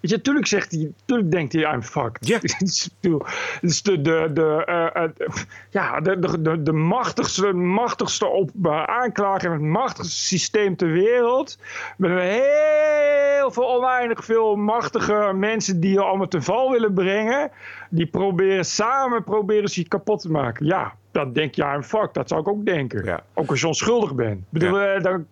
[0.00, 2.26] Weet je, natuurlijk zegt hij, natuurlijk denkt hij, I'm fucked.
[2.26, 2.38] Ja.
[3.60, 5.34] dus de, de, de, uh, uh,
[5.70, 10.92] ja, de, de, de, de machtigste, machtigste op, uh, aanklager en het machtigste systeem ter
[10.92, 11.58] wereld.
[11.96, 17.50] Met heel veel, oneindig veel machtige mensen die je allemaal te val willen brengen.
[17.90, 20.66] Die proberen samen proberen ze je kapot te maken.
[20.66, 20.94] Ja,
[21.24, 22.14] dat denk je, I'm fucked.
[22.14, 23.04] Dat zou ik ook denken.
[23.04, 23.22] Ja.
[23.34, 24.44] Ook als je onschuldig bent.
[24.48, 24.98] Bedoel, ja.
[24.98, 25.26] dan,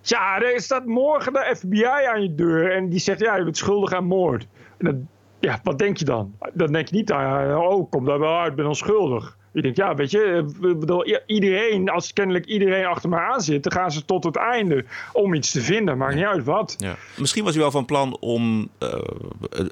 [0.00, 3.56] ja, er staat morgen de FBI aan je deur en die zegt, ja, je bent
[3.56, 4.46] schuldig aan moord.
[4.78, 5.08] En dan,
[5.40, 6.34] ja, wat denk je dan?
[6.52, 9.36] Dan denk je niet, oh, kom daar wel uit, ik ben onschuldig.
[9.56, 13.90] Ik denk, ja, weet je, iedereen, als kennelijk iedereen achter me aan zit, dan gaan
[13.90, 15.98] ze tot het einde om iets te vinden.
[15.98, 16.74] Maakt niet uit wat.
[16.78, 16.96] Ja.
[17.16, 18.88] Misschien was hij wel van plan om uh,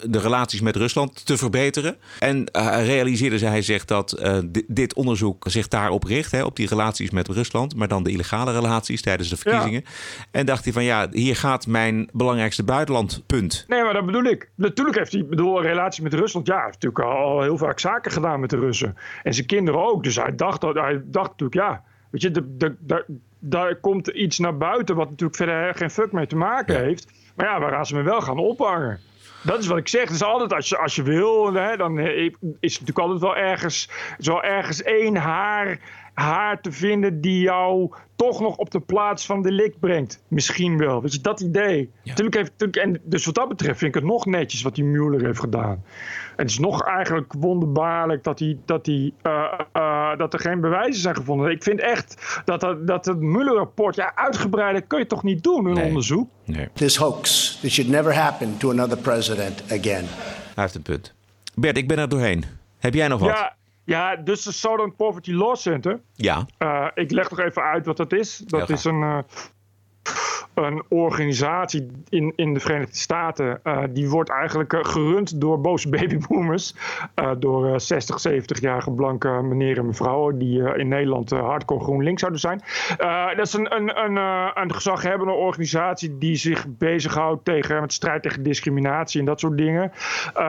[0.02, 1.96] de relaties met Rusland te verbeteren.
[2.18, 6.68] En uh, realiseerde hij zich dat uh, dit onderzoek zich daarop richt, hè, op die
[6.68, 9.82] relaties met Rusland, maar dan de illegale relaties tijdens de verkiezingen.
[9.84, 10.24] Ja.
[10.30, 13.64] En dacht hij van, ja, hier gaat mijn belangrijkste buitenlandpunt.
[13.68, 14.50] Nee, maar dat bedoel ik.
[14.54, 18.12] Natuurlijk heeft hij, bedoel, relaties met Rusland, ja, hij heeft natuurlijk al heel vaak zaken
[18.12, 18.96] gedaan met de Russen.
[19.22, 20.02] En zijn kinderen ook.
[20.02, 23.04] Dus hij dacht, hij dacht natuurlijk, ja, weet je, de, de, de,
[23.38, 27.12] daar komt iets naar buiten wat natuurlijk verder geen fuck mee te maken heeft.
[27.36, 29.00] Maar ja, waar gaan ze me wel gaan ophangen?
[29.42, 30.08] Dat is wat ik zeg.
[30.08, 33.90] Dus altijd als je, als je wil, hè, dan is het natuurlijk altijd wel ergens,
[34.18, 35.78] zo ergens één haar,
[36.14, 40.22] haar te vinden die jou toch nog op de plaats van de lik brengt.
[40.28, 41.02] Misschien wel.
[41.02, 41.90] Weet je, dat idee.
[42.02, 42.10] Ja.
[42.10, 45.24] Natuurlijk heeft, en dus wat dat betreft vind ik het nog netjes wat die Mueller
[45.24, 45.84] heeft gedaan.
[46.36, 51.02] Het is nog eigenlijk wonderbaarlijk dat, hij, dat, hij, uh, uh, dat er geen bewijzen
[51.02, 51.50] zijn gevonden.
[51.50, 55.66] Ik vind echt dat, dat, dat het Mueller-rapport, ja, uitgebreider kun je toch niet doen,
[55.66, 55.84] een nee.
[55.84, 56.30] onderzoek?
[56.44, 56.68] Nee.
[56.72, 60.04] This hoax, this should never happen to another president again.
[60.54, 61.14] Hij heeft een punt.
[61.54, 62.44] Bert, ik ben er doorheen.
[62.78, 63.28] Heb jij nog wat?
[63.28, 63.54] Ja,
[63.84, 66.00] ja dus de Southern Poverty Law Center.
[66.14, 66.46] Ja.
[66.58, 68.36] Uh, ik leg nog even uit wat dat is.
[68.36, 69.18] Dat is een, uh,
[70.54, 73.60] een organisatie in, in de Verenigde Staten.
[73.64, 76.74] Uh, die wordt eigenlijk uh, gerund door boze babyboomers.
[77.14, 80.38] Uh, door 60, 70-jarige blanke meneer en mevrouwen.
[80.38, 82.62] die in Nederland hardcore GroenLinks zouden zijn.
[83.36, 84.16] dat is een, een, een,
[84.54, 89.92] een gezaghebbende organisatie die zich bezighoudt tegen, met strijd tegen discriminatie en dat soort dingen.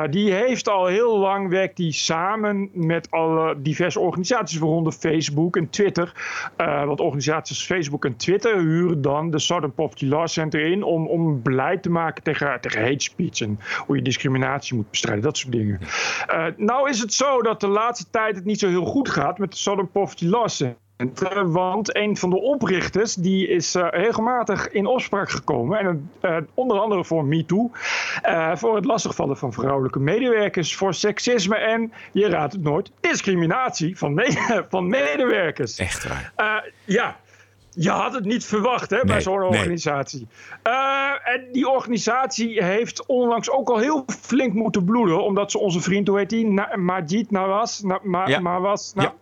[0.10, 5.70] die heeft al heel lang werkt die samen met alle diverse organisaties, waaronder Facebook en
[5.70, 6.14] Twitter.
[6.58, 11.84] want organisaties Facebook en Twitter huren dan de Southern Law Center in om, om beleid
[11.84, 15.80] te maken tegen, tegen hate speech en hoe je discriminatie moet bestrijden, dat soort dingen.
[16.30, 19.38] Uh, nou is het zo dat de laatste tijd het niet zo heel goed gaat
[19.38, 20.84] met de Southern Poverty Law Center.
[21.52, 25.80] Want een van de oprichters die is uh, regelmatig in opspraak gekomen.
[25.80, 27.72] En uh, onder andere voor MeToo.
[28.26, 30.76] Uh, voor het lastigvallen van vrouwelijke medewerkers.
[30.76, 34.34] Voor seksisme en, je raadt het nooit, discriminatie van, me
[34.70, 35.78] van medewerkers.
[35.78, 36.72] Echt waar?
[36.86, 37.18] ja,
[37.76, 40.28] je had het niet verwacht hè, bij nee, zo'n organisatie.
[40.64, 40.74] Nee.
[40.74, 45.24] Uh, en die organisatie heeft onlangs ook al heel flink moeten bloeden.
[45.24, 46.48] Omdat ze onze vriend, hoe heet die?
[46.48, 47.80] Na, Majid Nawaz.
[47.80, 48.40] Na, ma, ja.
[48.40, 49.14] Nawaz ja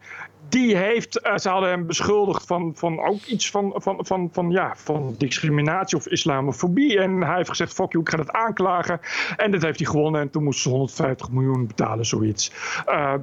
[0.54, 4.51] die heeft, uh, ze hadden hem beschuldigd van, van ook iets van, van, van, van,
[4.51, 6.99] ja, van discriminatie of islamofobie.
[6.99, 8.99] En hij heeft gezegd, fuck you, ik ga dat aanklagen.
[9.38, 12.51] En dat heeft hij gewonnen en toen moesten ze 150 miljoen betalen, zoiets.
[12.88, 13.14] Uh,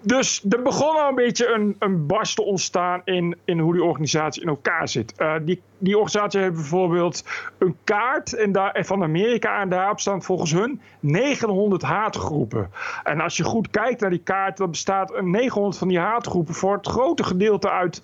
[0.00, 3.84] dus er begon al een beetje een, een barst te ontstaan in, in hoe die
[3.84, 5.14] organisatie in elkaar zit.
[5.18, 7.24] Uh, die, die organisatie heeft bijvoorbeeld
[7.58, 12.70] een kaart en daar, van Amerika en daarop staan volgens hun 900 haatgroepen.
[13.04, 16.54] En als je goed kijkt naar die kaart, dan bestaat een 900 van die haatgroepen
[16.54, 18.02] voor het grote gedeelte uit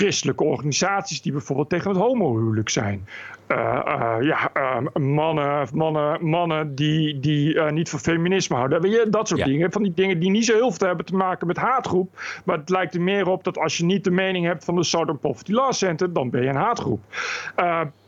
[0.00, 3.06] christelijke organisaties die bijvoorbeeld tegen het homohuwelijk zijn.
[4.20, 4.50] ja,
[4.94, 8.80] mannen, mannen, mannen die, die niet van feminisme houden.
[8.80, 9.72] Weet je, dat soort dingen.
[9.72, 12.40] Van die dingen die niet zo heel veel hebben te maken met haatgroep.
[12.44, 14.84] Maar het lijkt er meer op dat als je niet de mening hebt van de
[14.84, 17.00] Southern Poverty Law Center, dan ben je een haatgroep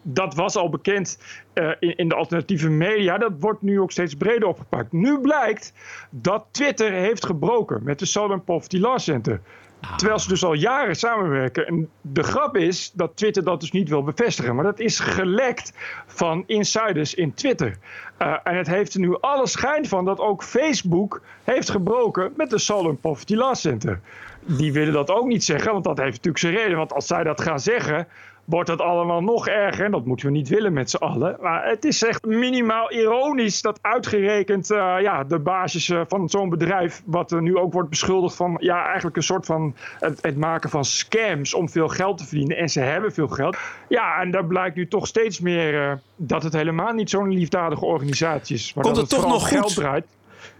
[0.03, 1.19] dat was al bekend
[1.55, 3.19] uh, in, in, de alternatieve media.
[3.19, 4.93] Dat wordt nu ook steeds breder opgepakt.
[4.93, 5.73] Nu blijkt
[6.11, 9.41] dat Twitter heeft gebroken met de Southern Poverty Law Center.
[9.83, 9.97] Ah.
[9.97, 11.67] Terwijl ze dus al jaren samenwerken.
[11.67, 14.55] En de grap is dat Twitter dat dus niet wil bevestigen.
[14.55, 15.73] Maar dat is gelekt
[16.07, 17.77] van insiders in Twitter.
[18.19, 22.51] Uh, en het heeft er nu alle schijn van dat ook Facebook heeft gebroken met
[22.51, 24.01] de Southern Poverty Law Center.
[24.41, 26.77] Die willen dat ook niet zeggen, want dat heeft natuurlijk zijn reden.
[26.77, 28.07] Want als zij dat gaan zeggen,
[28.45, 29.85] wordt het allemaal nog erger.
[29.85, 31.37] En dat moeten we niet willen met z'n allen.
[31.41, 36.49] Maar het is echt minimaal ironisch dat uitgerekend uh, ja, de basis uh, van zo'n
[36.49, 40.37] bedrijf, wat er nu ook wordt beschuldigd van ja, eigenlijk een soort van het, het,
[40.37, 42.57] maken van scams om veel geld te verdienen.
[42.57, 43.57] En ze hebben veel geld.
[43.89, 47.85] Ja, en daar blijkt nu toch steeds meer uh, dat het helemaal niet zo'n liefdadige
[47.85, 48.75] organisatie is.
[48.75, 49.75] Maar Komt dat het, toch nog geld goed?
[49.75, 50.05] draait.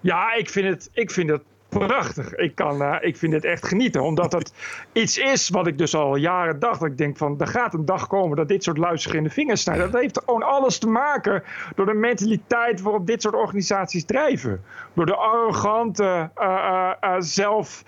[0.01, 1.43] Ja, ik vind het, ik vind het
[1.79, 2.35] prachtig.
[2.35, 4.03] Ik, kan, uh, ik vind het echt genieten.
[4.03, 4.53] Omdat het
[4.93, 6.81] iets is wat ik dus al jaren dacht.
[6.81, 9.31] Dat ik denk van, er gaat een dag komen dat dit soort luisteren in de
[9.31, 9.91] vingers snijden.
[9.91, 11.43] Dat heeft gewoon alles te maken
[11.75, 14.61] door de mentaliteit waarop dit soort organisaties drijven.
[14.95, 17.85] Door de arrogante, uh, uh, zelf,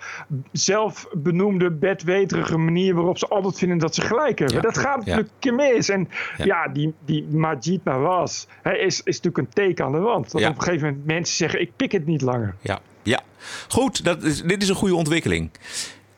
[0.51, 4.55] zelfbenoemde, bedweterige manier waarop ze altijd vinden dat ze gelijk hebben.
[4.55, 5.53] Ja, dat gaat natuurlijk ja.
[5.53, 5.89] mis.
[5.89, 9.99] En ja, ja die, die Majid Nawaz hij is, is natuurlijk een teken aan de
[9.99, 10.31] wand.
[10.31, 12.55] Dat op een gegeven moment mensen zeggen, ik pik het niet langer.
[12.61, 12.79] Ja.
[13.05, 13.21] Ja,
[13.67, 14.03] goed.
[14.03, 15.49] Dat is, dit is een goede ontwikkeling.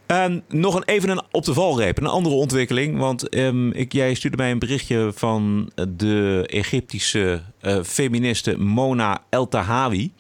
[0.08, 2.98] Um, nog een, even een op de valreep, een andere ontwikkeling.
[2.98, 7.42] Want um, ik, jij stuurde mij een berichtje van de Egyptische
[7.84, 10.14] feministe Mona El Tahawi.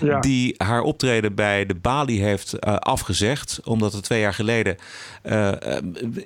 [0.00, 0.20] Ja.
[0.20, 3.60] Die haar optreden bij de Bali heeft uh, afgezegd.
[3.64, 4.76] Omdat er twee jaar geleden
[5.24, 5.52] uh,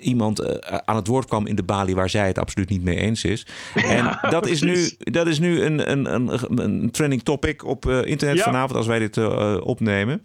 [0.01, 3.25] iemand aan het woord kwam in de Bali waar zij het absoluut niet mee eens
[3.25, 3.47] is.
[3.75, 7.89] En ja, dat, is nu, dat is nu een, een, een, een trending topic op
[7.89, 8.45] internet ja.
[8.45, 9.18] vanavond als wij dit
[9.61, 10.22] opnemen.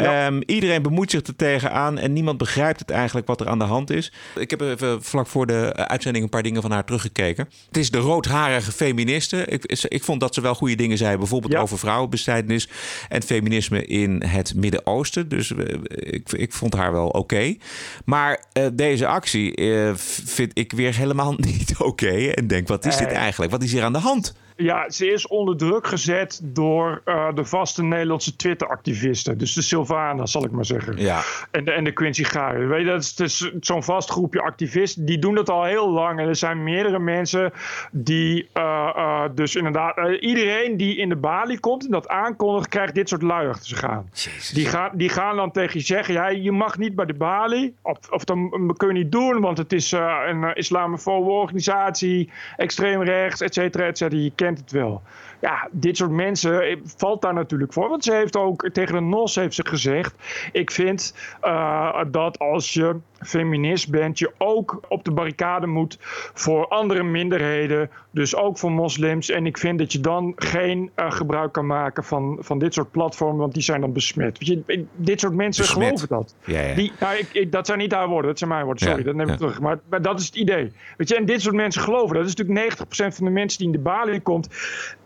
[0.00, 3.64] Um, iedereen bemoeit zich er tegenaan en niemand begrijpt het eigenlijk wat er aan de
[3.64, 4.12] hand is.
[4.34, 7.48] Ik heb even vlak voor de uitzending een paar dingen van haar teruggekeken.
[7.66, 9.44] Het is de roodharige feministe.
[9.44, 12.68] Ik, ik vond dat ze wel goede dingen zei, bijvoorbeeld over vrouwenbestrijdenis
[13.08, 15.28] en feminisme in het Midden-Oosten.
[15.28, 15.50] Dus
[15.88, 17.18] ik, ik vond haar wel oké.
[17.18, 17.58] Okay.
[18.04, 19.92] Maar uh, deze actie uh,
[20.24, 21.84] vind ik weer helemaal niet oké.
[21.84, 22.30] Okay.
[22.30, 23.52] En denk, wat is dit eigenlijk?
[23.52, 24.34] Wat is hier aan de hand?
[24.60, 29.38] Ja, ze is onder druk gezet door uh, de vaste Nederlandse Twitter-activisten.
[29.38, 30.96] Dus de Sylvana, zal ik maar zeggen.
[30.96, 31.20] Ja.
[31.50, 32.68] En, de, en de Quincy Garen.
[32.68, 35.04] Weet je, dat is, is zo'n vast groepje activisten.
[35.04, 36.20] Die doen dat al heel lang.
[36.20, 37.52] En er zijn meerdere mensen
[37.92, 39.96] die uh, uh, dus inderdaad...
[40.20, 42.68] iedereen die in de balie komt en dat aankondigt...
[42.68, 44.10] krijgt dit soort lui achter zich aan.
[44.52, 46.14] Die gaan, die gaan dan tegen je zeggen...
[46.14, 47.74] Ja, je mag niet bij de balie.
[47.82, 52.30] Of, of dan kun je niet doen, want het is een islamofobe organisatie.
[52.56, 54.22] Extreem rechts, et cetera, et cetera.
[54.22, 55.02] Je kent het wel.
[55.40, 57.88] Ja, dit soort mensen valt daar natuurlijk voor.
[57.88, 60.14] Want ze heeft ook tegen de NOS heeft ze gezegd...
[60.52, 64.18] ik vind uh, dat als je feminist bent...
[64.18, 65.96] je ook op de barricade moet
[66.34, 67.90] voor andere minderheden.
[68.10, 69.30] Dus ook voor moslims.
[69.30, 72.90] En ik vind dat je dan geen uh, gebruik kan maken van, van dit soort
[72.90, 73.38] platformen...
[73.38, 74.46] want die zijn dan besmet.
[74.46, 75.86] Je, dit soort mensen besmet.
[75.86, 76.34] geloven dat.
[76.44, 76.74] Ja, ja.
[76.74, 78.82] Die, nou, ik, ik, dat zijn niet haar woorden, dat zijn mijn woorden.
[78.82, 79.60] Sorry, ja, dat neem ik terug.
[79.60, 80.72] Maar, maar, dat is het idee.
[80.96, 82.16] Weet je, en dit soort mensen geloven.
[82.16, 84.48] Dat is natuurlijk 90% van de mensen die in de balie komt...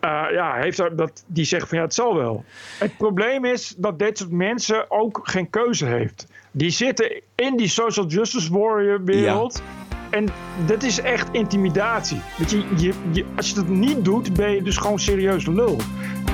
[0.04, 2.44] Uh, ja, heeft dat, die zeggen van ja, het zal wel.
[2.78, 6.26] Het probleem is dat dit soort mensen ook geen keuze heeft.
[6.57, 9.62] Die zitten in die social justice warrior wereld.
[9.64, 9.84] Ja.
[10.11, 10.28] En
[10.66, 12.20] dat is echt intimidatie.
[12.38, 15.76] Weet je, je, je, als je dat niet doet, ben je dus gewoon serieus lul.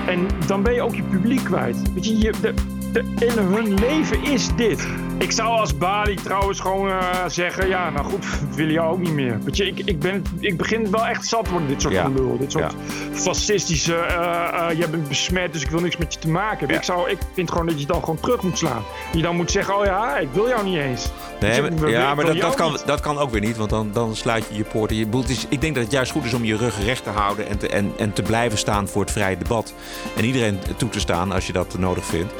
[0.06, 1.92] En dan ben je ook je publiek kwijt.
[1.94, 2.54] Weet je, je de,
[2.92, 4.88] de, in hun leven is dit.
[5.20, 9.12] Ik zou als Bali trouwens gewoon uh, zeggen: ja, nou goed, wil je ook niet
[9.12, 9.38] meer.
[9.42, 12.08] Weet je, ik, ik, ben, ik begin wel echt zat te worden, dit soort ja.
[12.08, 12.38] lul.
[12.38, 12.94] Dit soort ja.
[13.12, 16.74] fascistische: uh, uh, jij bent besmet, dus ik wil niks met je te maken hebben.
[16.74, 16.76] Ja.
[16.76, 18.82] Ik, zou, ik vind gewoon dat je dan gewoon terug moet slaan.
[19.12, 21.10] Je dan moet zeggen: oh ja, ik wil jou niet eens.
[21.40, 24.16] Nee, maar, ja, maar dat, dat, kan, dat kan ook weer niet, want dan, dan
[24.16, 24.96] sluit je je poorten.
[24.96, 27.48] Je, is, ik denk dat het juist goed is om je rug recht te houden
[27.48, 29.74] en te, en, en te blijven staan voor het vrije debat.
[30.16, 32.32] En iedereen toe te staan als je dat nodig vindt.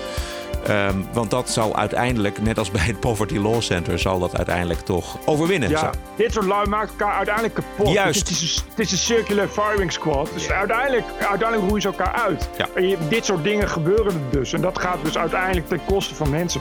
[0.69, 4.81] Um, want dat zal uiteindelijk, net als bij het Poverty Law Center, zal dat uiteindelijk
[4.81, 5.69] toch overwinnen.
[5.69, 5.91] Ja, Zo.
[6.17, 7.93] dit soort lui maakt elkaar uiteindelijk kapot.
[7.93, 8.29] Juist.
[8.29, 10.31] Het is, het is een circular firing squad.
[10.35, 12.49] Dus uiteindelijk, uiteindelijk roeien ze elkaar uit.
[12.57, 12.69] Ja.
[12.75, 14.53] En je, dit soort dingen gebeuren er dus.
[14.53, 16.61] En dat gaat dus uiteindelijk ten koste van mensen.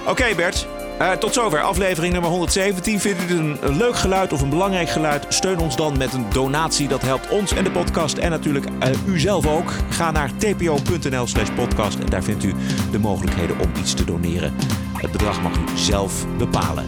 [0.00, 0.66] Oké okay, Bert,
[1.00, 3.00] uh, tot zover aflevering nummer 117.
[3.00, 5.26] Vindt u het een, leuk geluid of een belangrijk geluid?
[5.28, 6.88] Steun ons dan met een donatie.
[6.88, 9.72] Dat helpt ons en de podcast en natuurlijk uh, u zelf ook.
[9.90, 12.54] Ga naar tpo.nl slash podcast en daar vindt u
[12.90, 14.54] de mogelijkheden om iets te doneren.
[14.92, 16.84] Het bedrag mag u zelf bepalen.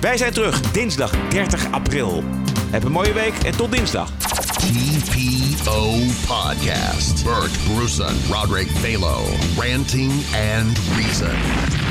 [0.00, 2.22] Wij zijn terug dinsdag 30 april.
[2.70, 4.10] Heb een mooie week en tot dinsdag.
[4.58, 5.94] TPO
[6.26, 7.24] Podcast.
[7.24, 9.24] Bert Bruson, Roderick Balo,
[9.56, 11.87] Ranting and Reason.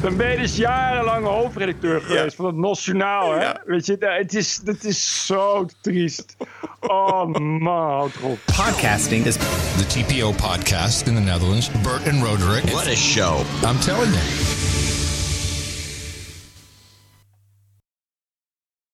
[0.00, 3.50] Dan ben je dus jarenlang hoofdredacteur geweest van het Nationaal, hè?
[3.64, 6.36] Weet je, het is, het is zo triest.
[6.80, 8.38] Oh man, houd erop.
[8.44, 11.70] Podcasting is the TPO podcast in the Netherlands.
[11.82, 12.64] Bert and Roderick.
[12.64, 13.44] What a show.
[13.64, 14.75] I'm telling you.